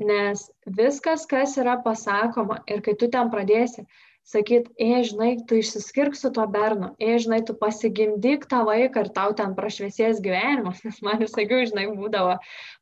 [0.00, 3.86] nes viskas, kas yra pasakoma ir kai tu ten pradėsi
[4.30, 9.10] sakyt, e, žinai, tu išsiskirk su tuo bernu, e, žinai, tu pasigimdyk tą vaiką ir
[9.16, 12.36] tau ten prašviesės gyvenimas, nes man visokių, žinai, būdavo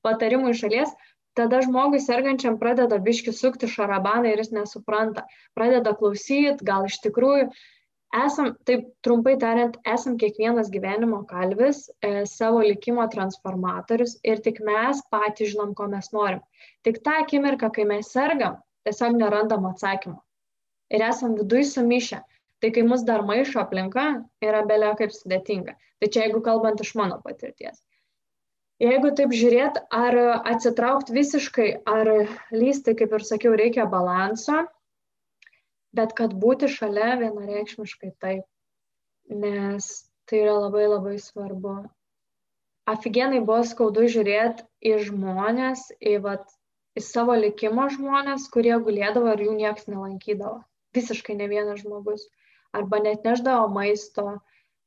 [0.06, 0.92] patarimų iš šalies,
[1.38, 5.24] tada žmogui sergančiam pradeda biški sukti šarabaną ir jis nesupranta,
[5.56, 7.50] pradeda klausyti, gal iš tikrųjų
[8.14, 15.02] esam, taip trumpai tariant, esam kiekvienas gyvenimo kalvis, e, savo likimo transformatorius ir tik mes
[15.12, 16.40] patys žinom, ko mes norim.
[16.84, 18.56] Tik tą akimirką, kai mes sergam,
[18.88, 20.20] tiesiog nerandam atsakymą.
[20.90, 22.22] Ir esam viduje sumišę.
[22.58, 24.06] Tai kai mus dar maišo aplinka,
[24.42, 25.76] yra belia kaip sudėtinga.
[26.00, 27.78] Tai čia jeigu kalbant iš mano patirties.
[28.82, 30.16] Jeigu taip žiūrėt, ar
[30.46, 32.10] atsitraukti visiškai, ar
[32.54, 34.64] lysti, kaip ir sakiau, reikia balanso,
[35.98, 38.44] bet kad būti šalia vienareikšmiškai taip,
[39.44, 39.88] nes
[40.28, 41.78] tai yra labai labai svarbu.
[42.88, 46.46] Aфиgenai buvo skaudu žiūrėti į žmonės, į, vat,
[46.96, 50.62] į savo likimo žmonės, kurie gulėdavo ir jų niekas nelankydavo.
[50.96, 52.24] Visiškai ne vienas žmogus.
[52.78, 54.38] Arba net neždavo maisto,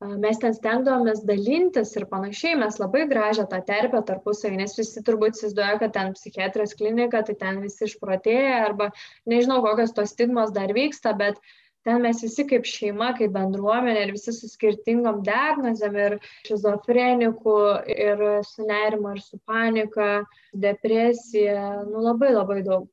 [0.01, 5.37] mes ten stengdavomės dalintis ir panašiai, mes labai gražią tą terpę tarpusavį, nes visi turbūt
[5.37, 8.89] įsivaizduoja, kad ten psichiatrijos klinika, tai ten visi išprotėja arba
[9.29, 11.37] nežinau, kokios tos stigmos dar vyksta, bet
[11.85, 16.17] ten mes visi kaip šeima, kaip bendruomenė ir visi su skirtingom diagnozėm ir
[16.49, 17.59] šizofrenikų,
[17.93, 20.23] ir su nerimo, ir su panika,
[20.65, 22.89] depresija, nu labai labai daug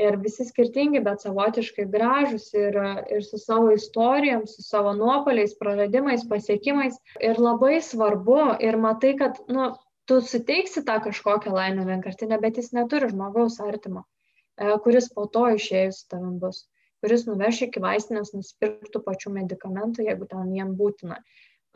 [0.00, 2.76] ir visi skirtingi, bet savotiškai gražus ir,
[3.12, 6.98] ir su savo istorijom, su savo nuopoliais, praradimais, pasiekimais.
[7.20, 9.70] Ir labai svarbu, ir matai, kad nu,
[10.08, 14.06] tu suteiksi tą kažkokią laimę vienkartinę, bet jis neturi žmogaus artimo,
[14.58, 16.64] e, kuris po to išėjus tavim bus,
[17.04, 21.20] kuris nuveš iki vaistinės nusipirktų pačių medikamentų, jeigu ten jiem būtina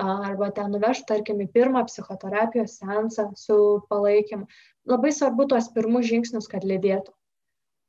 [0.02, 3.58] arba ten nuveš, tarkim, į pirmą psichoterapijos sensą su
[3.90, 4.48] palaikymu.
[4.90, 7.14] Labai svarbu tuos pirmus žingsnius, kad lydėtų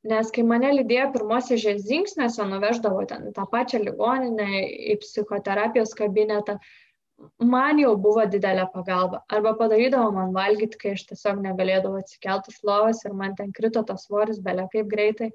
[0.10, 4.50] nes kai mane lydėjo pirmuose žingsniuose, nuveždavo ten tą pačią ligoninę,
[4.94, 6.60] į psichoterapijos kabinetą,
[7.54, 9.24] man jau buvo didelė pagalba.
[9.32, 13.84] Arba padarydavo man valgyti, kai aš tiesiog negalėdavau atsikelti iš lovas ir man ten krito
[13.88, 15.32] tas svoris, belia kaip greitai.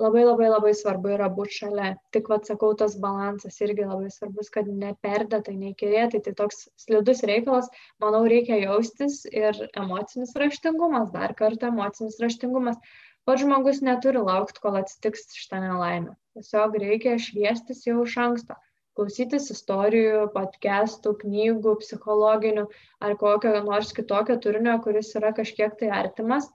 [0.00, 1.88] Labai labai labai svarbu yra būti šalia.
[2.14, 6.22] Tik vad sakau, tas balansas irgi labai svarbus, kad neperdėtai, neįkirėtai.
[6.24, 7.68] Tai toks slidus reikalas,
[8.00, 12.80] manau, reikia jaustis ir emocinis raštingumas, dar kartą emocinis raštingumas
[13.28, 16.16] pats žmogus neturi laukti, kol atsitiks šitą nelaimę.
[16.36, 18.56] Tiesiog reikia šviestis jau iš anksto,
[18.98, 22.66] klausytis istorijų, podcastų, knygų, psichologinių
[23.02, 26.48] ar kokio nors kitokio turinio, kuris yra kažkiek tai artimas,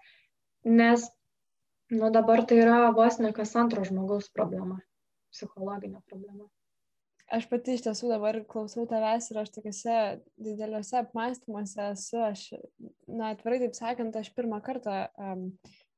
[0.65, 1.07] nes
[1.93, 4.79] nu, dabar tai yra vos ne kas antro žmogaus problema,
[5.33, 6.47] psichologinė problema.
[7.33, 9.95] Aš pati iš tiesų dabar klausau tavęs ir aš tokiuose
[10.45, 12.43] dideliuose apmąstymuose esu, aš,
[13.09, 15.47] na, atvirai taip sakant, aš pirmą kartą um,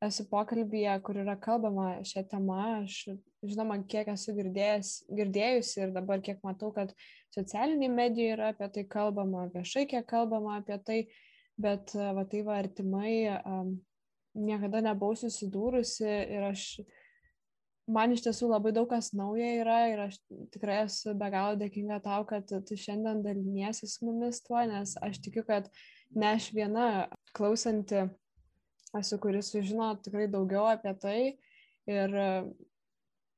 [0.06, 2.60] esu pokalbėje, kur yra kalbama šią temą.
[2.84, 3.00] Aš,
[3.48, 6.94] žinoma, kiek esu girdėjęs, girdėjusi ir dabar kiek matau, kad
[7.36, 11.00] socialiniai medijai yra apie tai kalbama, viešai kiek kalbama apie tai,
[11.58, 13.76] bet va tai va artimai um,
[14.38, 16.68] niekada nebuvau susidūrusi ir aš,
[17.90, 20.20] man iš tiesų labai daug kas nauja yra ir aš
[20.54, 25.22] tikrai esu be galo dėkinga tau, kad tu šiandien daliniesi su mumis tuo, nes aš
[25.26, 25.72] tikiu, kad
[26.14, 28.06] ne aš viena klausanti
[28.96, 31.20] esu, kuris sužino tikrai daugiau apie tai.
[31.88, 32.30] Ir e,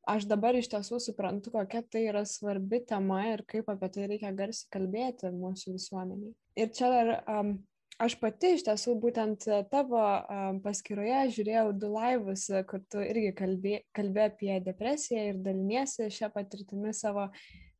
[0.09, 4.31] aš dabar iš tiesų suprantu, kokia tai yra svarbi tema ir kaip apie tai reikia
[4.35, 6.33] garsiai kalbėti mūsų visuomeniai.
[6.59, 7.53] Ir čia dar um,
[8.01, 13.75] aš pati iš tiesų būtent tavo um, paskyroje žiūrėjau du laivus, kur tu irgi kalbė,
[13.95, 17.29] kalbė apie depresiją ir daliniesi šią patirtimį savo.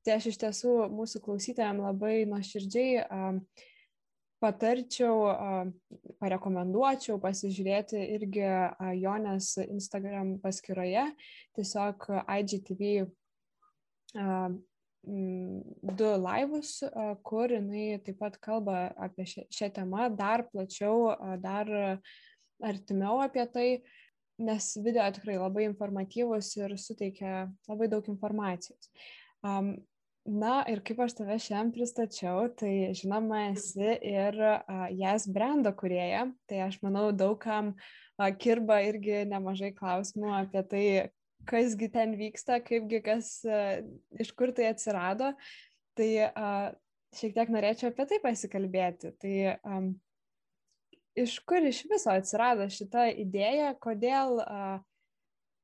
[0.06, 3.42] Tai aš iš tiesų mūsų klausytojams labai nuoširdžiai um,
[4.40, 5.74] patarčiau,
[6.22, 8.48] parekomenduočiau pasižiūrėti irgi
[9.02, 11.06] Jonės Instagram paskyroje,
[11.58, 12.96] tiesiog IGTV
[16.00, 16.72] du laivus,
[17.24, 22.00] kur jinai taip pat kalba apie šią temą dar plačiau, dar
[22.60, 23.70] artimiau apie tai,
[24.40, 28.92] nes video tikrai labai informatyvus ir suteikia labai daug informacijos.
[30.28, 36.28] Na ir kaip aš tave šiandien pristačiau, tai žinoma esi ir uh, jas brendo kurieja,
[36.50, 40.84] tai aš manau daugam uh, kirba irgi nemažai klausimų apie tai,
[41.50, 43.80] kasgi ten vyksta, kaipgi kas, uh,
[44.20, 45.32] iš kur tai atsirado.
[45.98, 46.70] Tai uh,
[47.18, 49.14] šiek tiek norėčiau apie tai pasikalbėti.
[49.24, 49.94] Tai um,
[51.18, 54.78] iš kur iš viso atsirado šita idėja, kodėl, uh,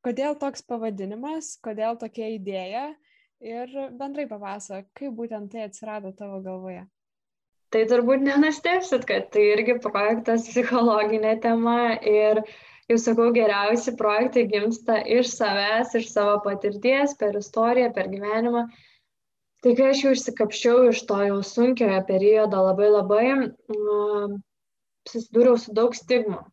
[0.05, 2.87] kodėl toks pavadinimas, kodėl tokia idėja
[3.45, 6.85] ir bendrai papasakok, kaip būtent tai atsirado tavo galvoje.
[7.73, 12.41] Tai turbūt nenustepsit, kad tai irgi projektas psichologinė tema ir
[12.91, 18.65] jau sakau, geriausi projektai gimsta iš savęs, iš savo patirties, per istoriją, per gyvenimą.
[19.65, 24.35] Tai kai aš jau išsikapščiau iš to jau sunkiojo periodo labai labai, uh,
[25.09, 26.43] susidūriau su daug stigmų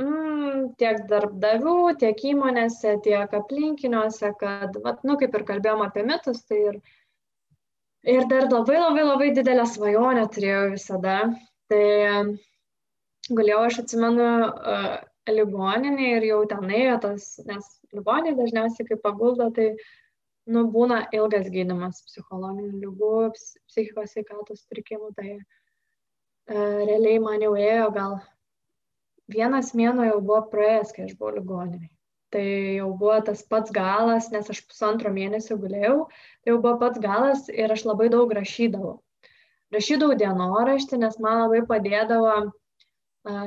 [0.00, 6.42] mm, tiek darbdavių, tiek įmonėse, tiek aplinkiniuose, kad, vat, nu, kaip ir kalbėjom apie mitus,
[6.48, 6.78] tai ir,
[8.16, 11.18] ir dar labai labai labai didelę svajonę turėjau visada.
[11.72, 11.84] Tai
[13.32, 14.96] galėjau, aš atsimenu, uh,
[15.30, 19.70] ligoninė ir jau ten ėjo tas, nes ligoninė dažniausiai kaip paguldo, tai
[20.44, 23.14] nu, būna ilgas gydimas psichologinių lygų,
[23.70, 28.18] psichikos sveikatos sutrikimų, tai uh, realiai man jau ėjo gal
[29.30, 31.90] vienas mėnuo jau buvo praėjęs, kai aš buvau ligoninėje.
[32.34, 32.44] Tai
[32.80, 36.08] jau buvo tas pats galas, nes aš pusantro mėnesio guliau,
[36.42, 38.96] tai jau buvo pats galas ir aš labai daug rašydavau.
[39.74, 42.34] Rašydavau dienoraštį, nes man labai padėdavo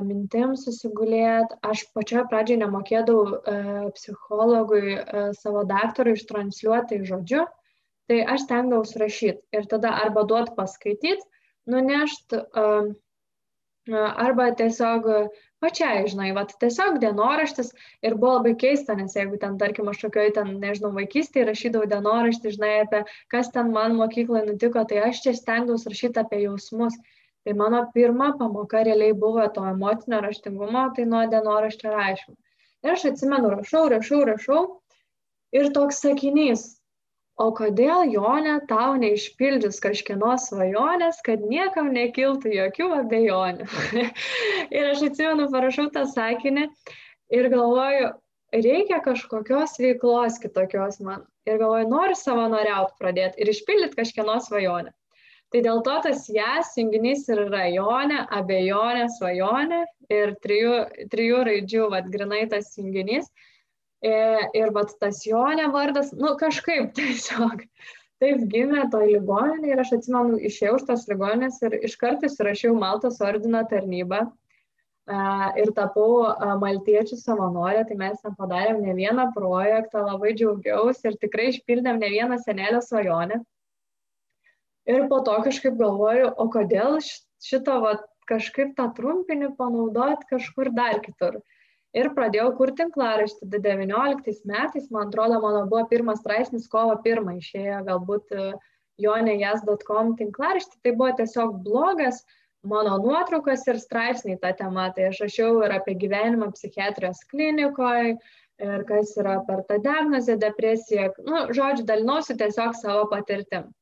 [0.07, 1.59] mintim susigulėti.
[1.61, 4.97] Aš pačioje pradžioje nemokėdavau psichologui,
[5.37, 7.43] savo daktarui ištransliuoti žodžiu,
[8.07, 11.21] tai aš stengdavausi rašyti ir tada arba duot paskaityti,
[11.67, 12.41] nunešti
[13.91, 15.11] arba tiesiog
[15.63, 17.73] pačiai, žinai, va, tiesiog dienoraštis
[18.05, 22.53] ir buvo labai keista, nes jeigu ten, tarkim, aš tokioj ten, nežinau, vaikystėje rašydavau dienoraštį,
[22.55, 23.03] žinai, apie
[23.33, 26.97] kas ten man mokykloje nutiko, tai aš čia stengdavausi rašyti apie jausmus.
[27.47, 32.35] Tai mano pirma pamoka realiai buvo to emocinio raštingumo, tai nuo dienoraščio rašymo.
[32.83, 34.63] Ir aš atsimenu, rašau, rašau, rašau.
[35.55, 36.65] Ir toks sakinys,
[37.37, 43.67] o kodėl Jonė tau neišpildžius kažkieno svajonės, kad niekam nekiltų jokių abejonių.
[44.77, 46.67] ir aš atsimenu, parašau tą sakinį
[47.37, 48.13] ir galvoju,
[48.55, 51.25] reikia kažkokios veiklos kitokios man.
[51.47, 54.91] Ir galvoju, noriu savanoriauti pradėti ir išpildyti kažkieno svajonę.
[55.53, 60.73] Tai dėl to tas jas junginys ir rajonė, abejonė, svajonė ir trijų,
[61.13, 63.29] trijų raidžių, vad, grinai tas junginys.
[63.29, 63.56] E,
[64.03, 67.63] ir vat tas Jonė vardas, nu kažkaip tiesiog
[68.21, 73.19] taip gimė toj ligoninė ir aš atsimenu, išėjau iš tos ligoninės ir iškart įsirašiau Maltos
[73.21, 74.27] ordino tarnybą
[75.57, 81.51] ir tapau maltiečių savanorė, tai mes ten padarėm ne vieną projektą, labai džiaugiausi ir tikrai
[81.53, 83.39] išpildėm ne vieną senelio svajonę.
[84.87, 86.99] Ir po to kažkaip galvoju, o kodėl
[87.43, 91.39] šitą vat, kažkaip tą trumpinį panaudoti kažkur dar kitur.
[91.39, 91.56] Uh,
[91.97, 93.49] ir pradėjau kurti tinklaraštį.
[93.53, 98.49] 19 metais, man atrodo, mano buvo pirmas straipsnis kovo 1 išėjo galbūt e,
[99.03, 100.81] jonėjas.com tinklaraštį.
[100.83, 102.23] Tai buvo tiesiog blogas
[102.67, 104.89] mano nuotraukas ir straipsniai tą temą.
[104.95, 108.17] Tai aš rašiau ir apie gyvenimą psichiatrijos klinikoje,
[108.67, 111.11] ir kas yra per tą diagnozę, depresiją.
[111.25, 113.73] Nu, žodžiu, dalinausi tiesiog savo patirtim.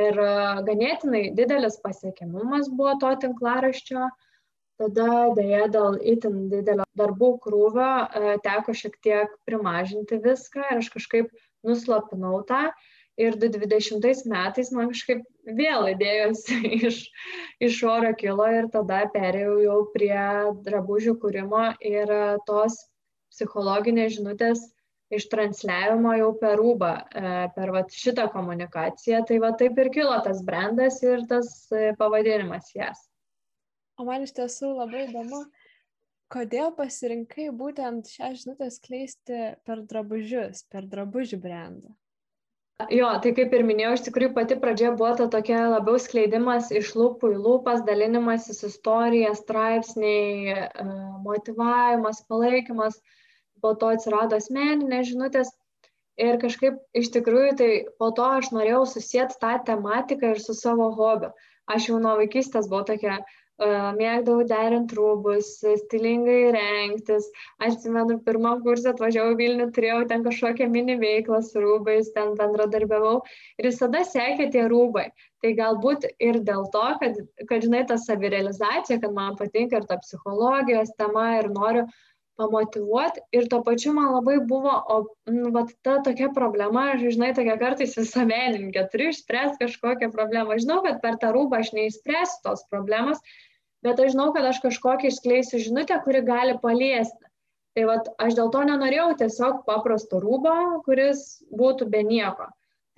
[0.00, 0.32] Ir e,
[0.66, 4.04] ganėtinai didelis pasiekimumas buvo to tinklaraščio.
[4.06, 4.26] Uh,
[4.80, 10.90] tada dėja dėl itin didelio darbų krūvio e, teko šiek tiek primažinti viską ir aš
[10.96, 11.30] kažkaip
[11.66, 12.70] nuslapinau tą.
[13.20, 16.46] Ir 2020 metais man kažkaip vėl idėjos
[16.88, 17.02] iš,
[17.60, 20.20] iš oro kilo ir tada perėjau jau prie
[20.64, 22.14] drabužių kūrimo ir
[22.48, 22.78] tos
[23.30, 24.64] psichologinės žinutės
[25.10, 29.24] ištransliavimo jau per rūbą, e, per vat, šitą komunikaciją.
[29.26, 33.09] Tai va taip ir kilo tas brandas ir tas e, pavadinimas jas.
[34.00, 35.42] O man iš tiesų labai įdomu,
[36.32, 41.92] kodėl pasirinkai būtent šią žinutę skleisti per drabužius, per drabužių brandą.
[42.88, 46.94] Jo, tai kaip ir minėjau, iš tikrųjų pati pradžia buvo ta tokia labiau skleidimas iš
[46.96, 50.86] lūpų į lūpas, dalinimasis istorija, straipsniai, e,
[51.26, 52.96] motivavimas, palaikymas,
[53.60, 55.52] po to atsirado asmeninės žinutės
[56.20, 57.70] ir kažkaip iš tikrųjų tai
[58.00, 61.34] po to aš norėjau susijęti tą tematiką ir su savo hobiu.
[61.70, 63.20] Aš jau nuo vaikystės buvau tokia
[63.60, 65.52] mėgdavau derinti rūbus,
[65.84, 67.28] stilingai rengtis.
[67.60, 73.20] Aš atsimenu, pirmam kursą atvažiavau Vilnių, turėjau ten kažkokią mini veiklą su rūbais, ten bendradarbiavau
[73.58, 75.10] ir visada sekė tie rūbai.
[75.40, 77.16] Tai galbūt ir dėl to, kad,
[77.48, 81.86] kad žinai, ta savirealizacija, kad man patinka ir ta psichologijos tema ir noriu
[82.40, 84.96] pamotivuoti ir tuo pačiu man labai buvo, o
[85.28, 90.56] nu, vat, ta tokia problema, aš žinai, tokia kartais visuomenininkė, turiu išspręsti kažkokią problemą.
[90.62, 93.20] Žinau, kad per tą rūbą aš neišspręsiu tos problemos,
[93.86, 97.30] bet aš žinau, kad aš kažkokią iškleisiu žinutę, kuri gali paliesti.
[97.78, 100.54] Tai vat, aš dėl to nenorėjau tiesiog paprasto rūbo,
[100.86, 102.48] kuris būtų be nieko.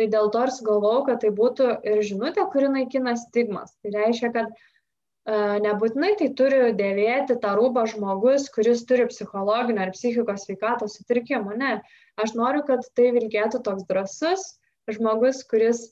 [0.01, 3.75] Tai dėl to ir sugalvojau, kad tai būtų ir žinutė, kuri naikina stigmas.
[3.85, 9.93] Tai reiškia, kad uh, nebūtinai tai turi dėvėti tą rūbą žmogus, kuris turi psichologinio ar
[9.93, 11.59] psichikos sveikatos sutrikimų.
[11.61, 11.75] Ne,
[12.17, 14.49] aš noriu, kad tai vilkėtų toks drasus
[14.91, 15.91] žmogus, kuris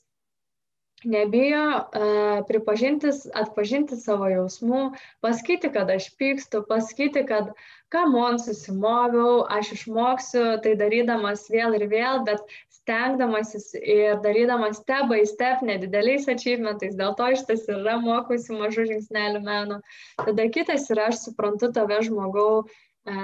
[1.03, 4.81] nebijo uh, pripažinti, atpažinti savo jausmų,
[5.23, 7.53] pasakyti, kad aš pykstu, pasakyti, kad
[7.93, 12.43] kamon susimoviau, aš išmoksiu tai darydamas vėl ir vėl, bet
[12.81, 18.87] stengdamasis ir darydamas step by step, nedideliais achievementais, dėl to iš tas yra mokusi mažų
[18.93, 19.81] žingsnelių meno.
[20.21, 22.63] Tada kitas yra, aš suprantu tave žmogau,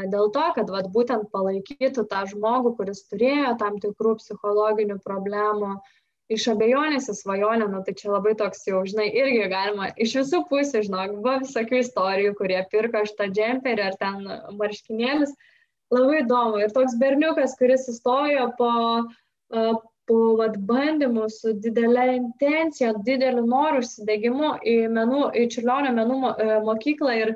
[0.10, 5.97] dėl to, kad vat, būtent palaikytų tą žmogų, kuris turėjo tam tikrų psichologinių problemų, uh,
[6.34, 10.44] iš abejonės į svajonę, nu, tai čia labai toks jau, žinai, irgi galima iš visų
[10.50, 14.26] pusių, žinok, buvo visokių istorijų, kurie pirko šitą džemperį ar ten
[14.60, 15.36] marškinėlius.
[15.94, 16.60] Labai įdomu.
[16.60, 18.72] Ir toks berniukas, kuris įstojo po,
[20.08, 26.20] po vat, bandymų su didelė intencija, dideliu noru užsidegimu į, menų, į Čiurlionio menų
[26.68, 27.36] mokyklą ir,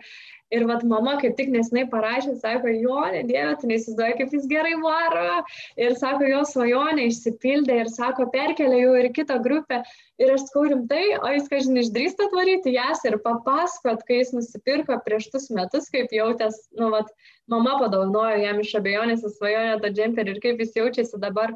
[0.52, 2.98] Ir vat mama kaip tik nesinai parašė, sako, jo,
[3.30, 5.38] dieve, tu neįsivaizduoji, kaip jis gerai varo.
[5.80, 9.80] Ir sako, jo svajonė išsipildė ir sako, perkelė jau ir kitą grupę.
[10.20, 15.00] Ir aš sakau rimtai, o jis, kažin, išdrįsta atvaryti jas ir papasakot, kai jis nusipirko
[15.06, 17.16] prieš tus metus, kaip jautės, nu, vat,
[17.52, 21.56] mama padovanojo jam iš abejonės į svajonę tą džemperį ir kaip jis jaučiasi dabar.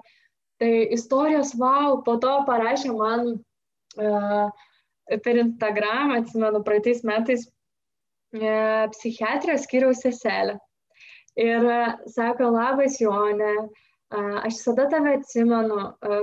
[0.62, 3.34] Tai istorijos, wow, po to parašė man
[4.00, 4.48] uh,
[5.26, 7.44] per Instagram, atsimenu, praeitais metais
[8.36, 10.58] E, psichiatrijos skiriaus seselė.
[11.40, 11.80] Ir e,
[12.12, 13.54] sako, labas Jonė,
[14.14, 15.80] aš visada tave atsimenu,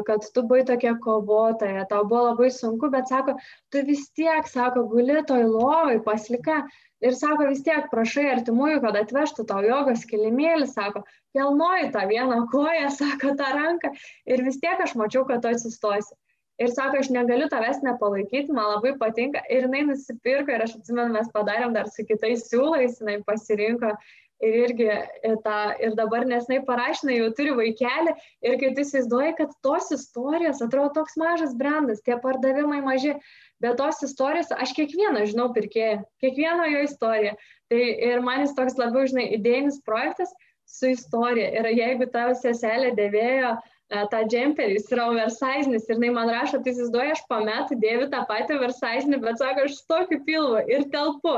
[0.06, 3.34] kad tu buvai tokia kovotoja, tau buvo labai sunku, bet sako,
[3.72, 6.62] tu vis tiek, sako, guli toj lovai paslika
[7.02, 11.02] ir sako, vis tiek prašai artimųjų, kad atvežtų tau jogos kilimėlį, sako,
[11.34, 13.94] kelnoji tą vieną koją, sako, tą ranką
[14.26, 16.14] ir vis tiek aš mačiau, kad tu atsistosi
[16.62, 19.42] ir sako, aš negaliu tavęs nepalaikyti, man labai patinka.
[19.50, 23.94] Ir jinai nusipirko ir aš atsimenu, mes padarėm dar su kitais siūlais, jinai pasirinko
[24.42, 28.14] ir irgi ir, tą, ir dabar nesnai parašinai, jau turi vaikelį
[28.48, 33.16] ir kai tu įsivaizduoji, kad tos istorijos atrodo toks mažas brandas, tie pardavimai maži,
[33.62, 37.36] bet tos istorijos, aš kiekvieną žinau pirkėją, kiekvieno jo istoriją.
[37.72, 40.34] Tai ir man jis toks labiau, žinai, idėjinis projektas
[40.68, 41.52] su istorija.
[41.60, 46.30] Ir jeigu tavo seselė dėvėjo uh, E, tą džemperį, jis yra oversizinis ir jinai man
[46.32, 50.62] rašo, tai įsivaizduoja, aš po metų dėviu tą patį oversizinį, bet sako, aš tokiu pilvu
[50.72, 51.34] ir telpu.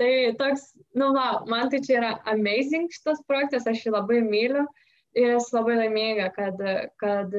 [0.00, 4.64] Tai toks, nu, va, man tai čia yra amazing šitas projektas, aš jį labai myliu
[5.18, 6.62] ir esu labai laiminga, kad,
[7.00, 7.34] kad,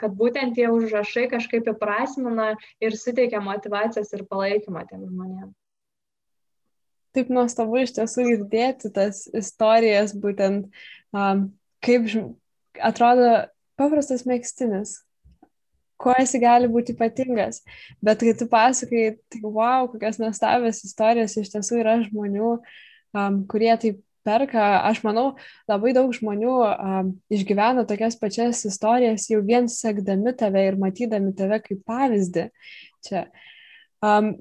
[0.00, 2.54] kad būtent tie užrašai kažkaip įprasmina
[2.84, 5.54] ir suteikia motivacijos ir palaikymą tiem žmonėms.
[7.14, 10.66] Taip nuostabu iš tiesų girdėti tas istorijas, būtent
[11.14, 11.46] um,
[11.84, 12.08] kaip
[12.82, 13.44] atrodo
[13.80, 15.00] paprastas mėgstinis.
[16.00, 17.62] Kuo esi gali būti ypatingas.
[18.04, 22.56] Bet kai tu pasakai, tai wow, kokias nuostabias istorijas iš tiesų yra žmonių,
[23.14, 24.64] um, kurie taip perka.
[24.88, 25.36] Aš manau,
[25.70, 31.60] labai daug žmonių um, išgyvena tokias pačias istorijas jau vien sekdami tave ir matydami tave
[31.62, 32.48] kaip pavyzdį.
[33.06, 33.26] Čia.
[34.04, 34.34] Um,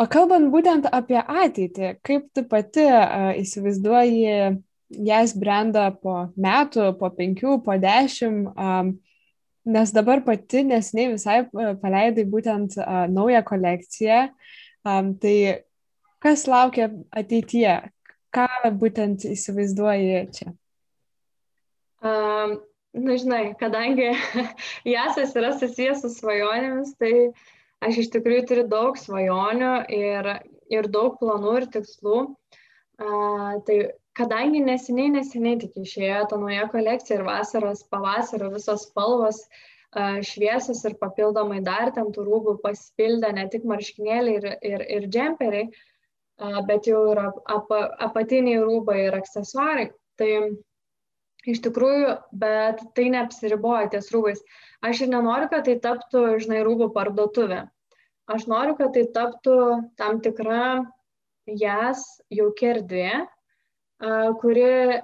[0.00, 4.60] o kalbant būtent apie ateitį, kaip tu pati uh, įsivaizduoji
[4.90, 8.94] jas brenda po metų, po penkių, po dešimt, um,
[9.70, 14.22] nes dabar pati nesiniai visai paleidai būtent uh, naują kolekciją.
[14.86, 15.62] Um, tai
[16.22, 17.78] kas laukia ateityje?
[18.30, 18.46] Ką
[18.78, 20.52] būtent įsivaizduoji čia?
[22.00, 22.60] Um,
[22.94, 24.12] na, žinai, kadangi
[24.96, 27.32] jasas yra susijęs su svajonėmis, tai
[27.82, 30.30] aš iš tikrųjų turiu daug svajonių ir,
[30.70, 32.22] ir daug planų ir tikslų.
[33.00, 33.76] Uh, tai
[34.20, 39.44] kadangi neseniai, neseniai tik išėjo ta nauja kolekcija ir vasaros, pavasario visos spalvos
[40.22, 45.70] šviesos ir papildomai dar ten tų rūbų pasipildė ne tik marškinėliai ir, ir, ir džemperiai,
[46.68, 47.72] bet jau ir ap,
[48.06, 49.90] apatiniai rūbai ir aksesuarai.
[50.20, 50.30] Tai
[51.50, 54.40] iš tikrųjų, bet tai neapsiriboja ties rūbais.
[54.86, 57.64] Aš ir nenoriu, kad tai taptų, žinai, rūbų parduotuvė.
[58.30, 59.58] Aš noriu, kad tai taptų
[59.98, 60.86] tam tikra
[61.50, 63.10] jas jaukia erdvė,
[64.40, 65.00] kuri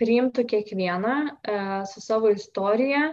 [0.00, 1.14] priimtų kiekvieną
[1.90, 3.08] su savo istorija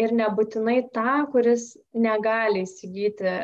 [0.00, 3.34] ir nebūtinai tą, kuris negali įsigyti,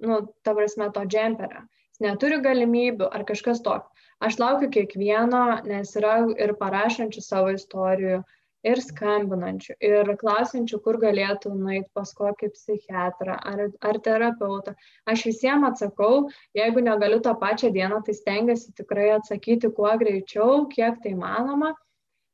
[0.00, 1.66] nu, ta prasme, to džemperio.
[1.92, 3.90] Jis neturi galimybių ar kažkas tokio.
[4.24, 8.22] Aš laukiu kiekvieno, nes yra ir parašančių savo istorijų,
[8.66, 14.74] ir skambinančių, ir klausiančių, kur galėtų nueiti pas kokį psichiatrą ar, ar terapeutą.
[15.06, 16.28] Aš visiems atsakau,
[16.58, 21.74] jeigu negaliu tą pačią dieną, tai stengiuosi tikrai atsakyti kuo greičiau, kiek tai manoma.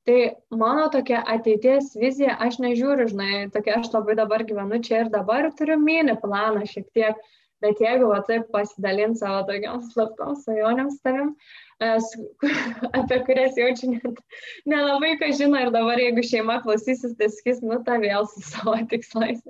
[0.05, 0.19] Tai
[0.53, 5.49] mano tokia ateities vizija, aš nežiūriu, žinai, tokia aš labai dabar gyvenu čia ir dabar
[5.57, 7.23] turiu mini planą šiek tiek,
[7.65, 11.33] bet jeigu va taip pasidalint savo tokiam slaptom svajonėm tavim,
[12.99, 14.21] apie kurias jaučiu net
[14.67, 18.77] nelabai ką žino ir dabar jeigu šeima klausysis, tai sakys, nu ta vėl su savo
[18.91, 19.43] tikslais.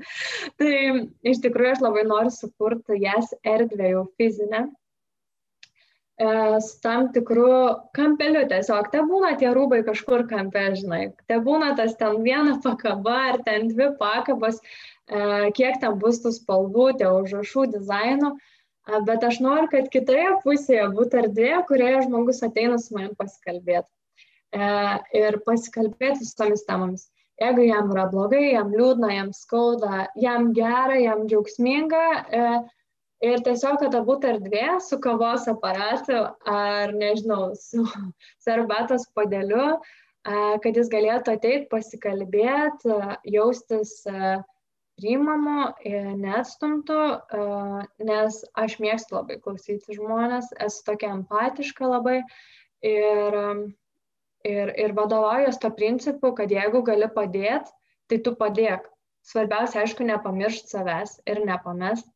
[0.61, 0.72] Tai
[1.22, 4.64] iš tikrųjų aš labai noriu sukurti jas erdvę jau fizinę,
[6.16, 6.31] e,
[6.64, 7.53] su tam tikru
[7.97, 8.89] kampeliu tiesiog.
[8.95, 11.05] Te būna tie rūbai kažkur kampe, žinai.
[11.29, 14.62] Te būna tas ten viena pakaba ar ten dvi pakabos,
[15.09, 18.35] e, kiek ten bus tų spalvų, tie užrašų dizainų
[19.07, 23.89] bet aš noriu, kad kitoje pusėje būtų erdvė, kurioje žmogus ateina su manim pasikalbėti.
[24.55, 24.66] E,
[25.18, 27.09] ir pasikalbėti visomis temomis.
[27.41, 32.45] Jeigu jam yra blogai, jam liūdna, jam skauda, jam gera, jam džiaugsminga, e,
[33.32, 37.82] ir tiesiog, kad būtų erdvė su kavos aparatu ar, nežinau, su,
[38.45, 43.01] su arbatos padeliu, e, kad jis galėtų ateiti, pasikalbėti,
[43.35, 43.97] jaustis
[44.99, 45.74] priimamu,
[46.20, 46.99] neatstumtu,
[48.07, 52.20] nes aš mėgstu labai klausyti žmonės, esu tokia empatiška labai
[52.84, 53.38] ir,
[54.47, 57.74] ir, ir vadovaujas to principu, kad jeigu gali padėti,
[58.11, 58.90] tai tu padėk.
[59.24, 62.11] Svarbiausia, aišku, nepamiršti savęs ir nepamest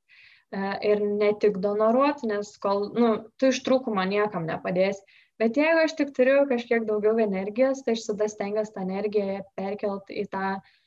[0.84, 3.08] ir ne tik donoruoti, nes kol, nu,
[3.40, 5.02] tu iš trūkumo niekam nepadėsi.
[5.38, 10.16] Bet jeigu aš tik turiu kažkiek daugiau energijos, tai aš tada stengiuosi tą energiją perkelti
[10.18, 10.77] į tą uh,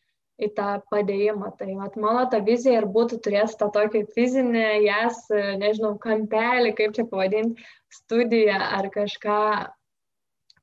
[0.41, 1.51] į tą padėjimą.
[1.59, 5.23] Tai vat, mano ta vizija ir būtų turėti tą tokį fizinį, jas,
[5.61, 9.41] nežinau, kampelį, kaip čia pavadinti, studiją ar kažką,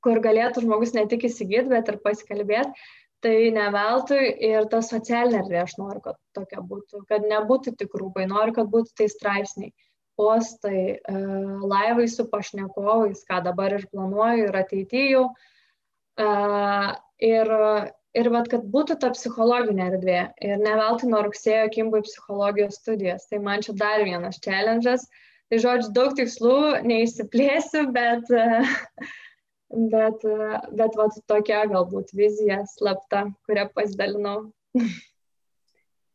[0.05, 2.89] kur galėtų žmogus ne tik įsigyti, bet ir pasikalbėti.
[3.19, 7.97] Tai ne veltui ir ta socialinė erdvė aš noriu, kad tokia būtų, kad nebūtų tik
[7.99, 9.73] rūbai, noriu, kad būtų tai straipsniai,
[10.19, 11.23] postai, e,
[11.73, 15.25] laivai su pašnekovais, ką dabar ir planuoju ir ateityju.
[16.15, 16.29] E,
[17.27, 17.53] ir
[18.17, 20.21] ir vat, kad būtų ta psichologinė erdvė.
[20.45, 23.27] Ir ne veltui nuo rugsėjo kimbai psichologijos studijas.
[23.31, 25.07] Tai man čia dar vienas challenge'as.
[25.49, 28.29] Tai žodžiu, daug tikslų neįsiplėsiu, bet,
[29.95, 30.27] bet,
[30.81, 34.41] bet vat, tokia galbūt vizija slapta, kurią pasidalinau.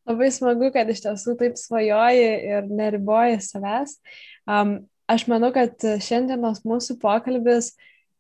[0.10, 3.96] Labai smagu, kad iš tiesų taip svajoji ir neriboji savęs.
[4.44, 7.72] Um, aš manau, kad šiandienos mūsų pokalbis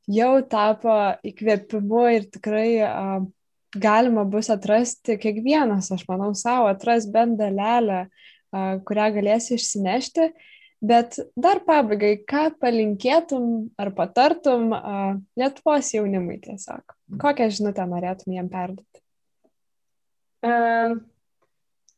[0.07, 0.95] jau tapo
[1.27, 3.27] įkvėpimu ir tikrai um,
[3.75, 8.07] galima bus atrasti kiekvienas, aš manau, savo, atras bent dalelę,
[8.87, 10.31] kurią galėsi išsinešti.
[10.83, 13.45] Bet dar pabaigai, ką palinkėtum
[13.79, 14.73] ar patartum
[15.39, 16.97] Lietuvos jaunimui tiesiog?
[17.21, 18.99] Kokią žinutę norėtum jiem perduoti?
[20.43, 20.97] Um,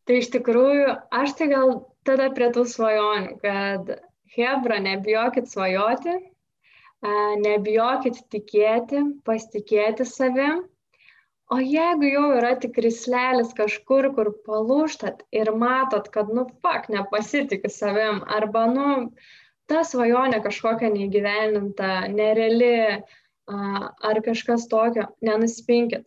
[0.06, 3.90] tai iš tikrųjų, aš tai gal tada prie tų svajonių, kad
[4.36, 6.14] Hebra, nebijokit svajoti,
[7.42, 10.62] nebijokit tikėti, pasitikėti savim
[11.54, 17.70] o jeigu jau yra tik krislelis kažkur kur palūžtat ir matot kad nu fak nepasitiki
[17.70, 18.88] savim arba nu
[19.70, 22.74] ta svajonė kažkokia neįgyvendinta nereali
[23.46, 26.06] ar kažkas tokio nenuspinkit.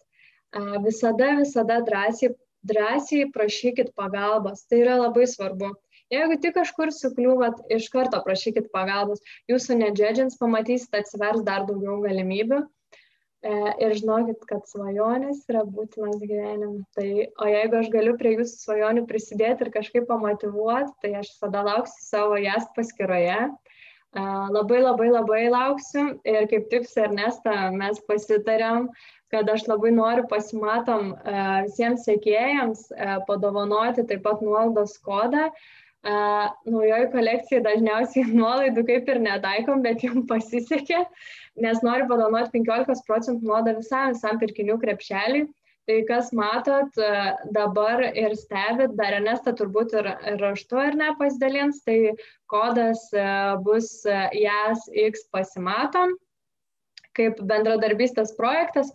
[0.82, 2.34] Visada visada drąsiai
[2.68, 4.64] drąsiai prašykit pagalbos.
[4.66, 5.74] Tai yra labai svarbu.
[6.10, 9.20] Jeigu tik kažkur sukliūvat, iš karto prašykit pagalbos,
[9.50, 12.62] jūsų nedžedžins, pamatysit, atsivers dar daugiau galimybių
[13.46, 16.82] ir žinokit, kad svajonės yra būtinas gyvenimui.
[16.96, 17.08] Tai,
[17.38, 22.06] o jeigu aš galiu prie jūsų svajonių prisidėti ir kažkaip pamotivuoti, tai aš visada lauksiu
[22.08, 23.38] savo jas paskyroje.
[23.46, 24.24] E,
[24.56, 28.88] labai labai labai lauksiu ir kaip tik su Ernesta mes pasitarėm,
[29.30, 32.88] kad aš labai noriu pasimatom e, visiems sėkėjams
[33.28, 35.52] padovanoti taip pat nuolaidos kodą.
[36.08, 41.04] Naujoji kolekcija dažniausiai nuolaidų kaip ir netaikom, bet jums pasisekė
[41.62, 45.48] nes noriu padovanoti 15 procentų nuodą visam, visam pirkinių krepšeliui.
[45.88, 47.10] Tai kas matot e,
[47.56, 50.10] dabar ir stebit, dar Ernesta turbūt ir
[50.42, 52.12] raštu ar ne pasidalins, tai
[52.52, 53.24] kodas e,
[53.64, 56.12] bus JASX pasimatom
[57.16, 58.92] kaip bendradarbystės projektas.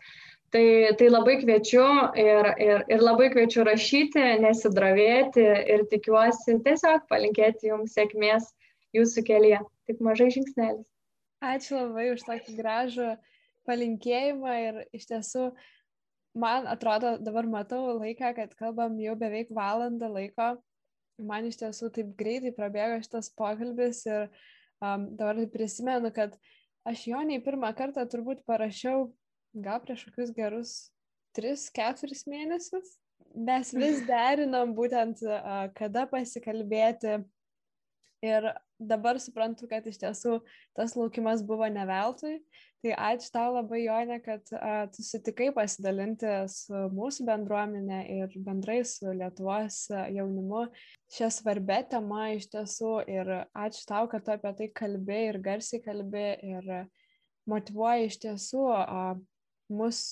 [0.54, 1.84] Tai, tai labai kviečiu
[2.14, 5.42] ir, ir, ir labai kviečiu rašyti, nesidravėti
[5.74, 8.52] ir tikiuosi tiesiog palinkėti jums sėkmės
[8.94, 9.64] jūsų kelyje.
[9.90, 10.86] Tik mažai žingsnelis.
[11.44, 13.08] Ačiū labai už tokį gražų
[13.68, 15.48] palinkėjimą ir iš tiesų
[16.38, 20.54] man atrodo, dabar matau laiką, kad kalbam jau beveik valandą laiko.
[21.18, 24.30] Man iš tiesų taip greitai prabėgo šitas pokalbis ir
[24.82, 26.38] um, dabar prisimenu, kad
[26.86, 29.10] aš jo nei pirmą kartą turbūt parašiau
[29.54, 30.74] gal prieš kokius gerus
[31.38, 32.98] 3-4 mėnesius.
[33.34, 35.24] Mes vis derinam būtent,
[35.78, 37.22] kada pasikalbėti.
[38.24, 38.46] Ir
[38.80, 40.38] dabar suprantu, kad iš tiesų
[40.78, 42.38] tas laukimas buvo ne veltui.
[42.84, 48.82] Tai ačiū tau labai, Jonė, kad a, tu sutikai pasidalinti su mūsų bendruomenė ir bendrai
[48.88, 50.66] su Lietuvos jaunimu
[51.16, 52.94] šią svarbę temą iš tiesų.
[53.12, 56.74] Ir ačiū tau, kad tu apie tai kalbė ir garsiai kalbė ir
[57.48, 59.04] motivuoja iš tiesų a,
[59.72, 60.10] mus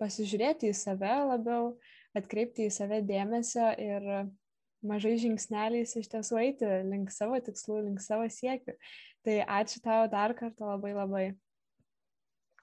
[0.00, 1.72] pasižiūrėti į save labiau,
[2.16, 4.10] atkreipti į save dėmesio ir
[4.86, 8.76] mažai žingsneliais iš tiesų eiti link savo tikslų, link savo siekių.
[9.26, 11.26] Tai ačiū tau dar kartą labai labai.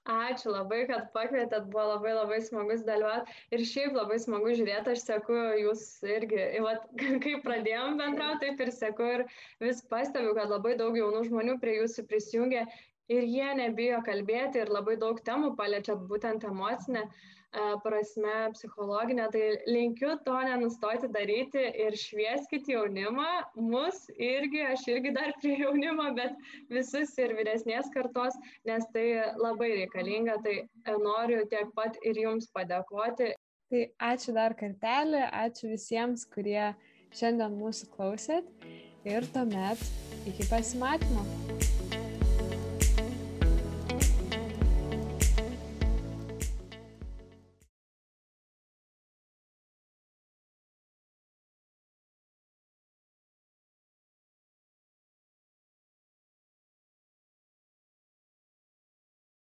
[0.04, 5.04] Ačiū labai, kad pakvietėt, buvo labai labai smagus dalyvauti ir šiaip labai smagu žiūrėti, aš
[5.06, 6.84] seku jūs irgi, vat,
[7.24, 9.24] kai pradėjom bendrauti, taip ir seku ir
[9.64, 12.66] vis pastebiu, kad labai daug jaunų žmonių prie jūsų prisijungia
[13.12, 17.04] ir jie nebijo kalbėti ir labai daug temų paliečiat būtent emocinę.
[17.04, 17.34] Uh,
[17.82, 25.32] prasme psichologinė, tai linkiu to nenustoti daryti ir švieskit jaunimą, mus irgi, aš irgi dar
[25.40, 26.34] prie jaunimo, bet
[26.70, 28.34] visus ir vyresnės kartos,
[28.66, 29.06] nes tai
[29.38, 30.64] labai reikalinga, tai
[30.98, 33.34] noriu tiek pat ir jums padėkoti.
[33.70, 36.74] Tai ačiū dar kartelį, ačiū visiems, kurie
[37.14, 38.50] šiandien mūsų klausėt
[39.06, 39.80] ir tuomet
[40.26, 41.73] iki pasimatymo.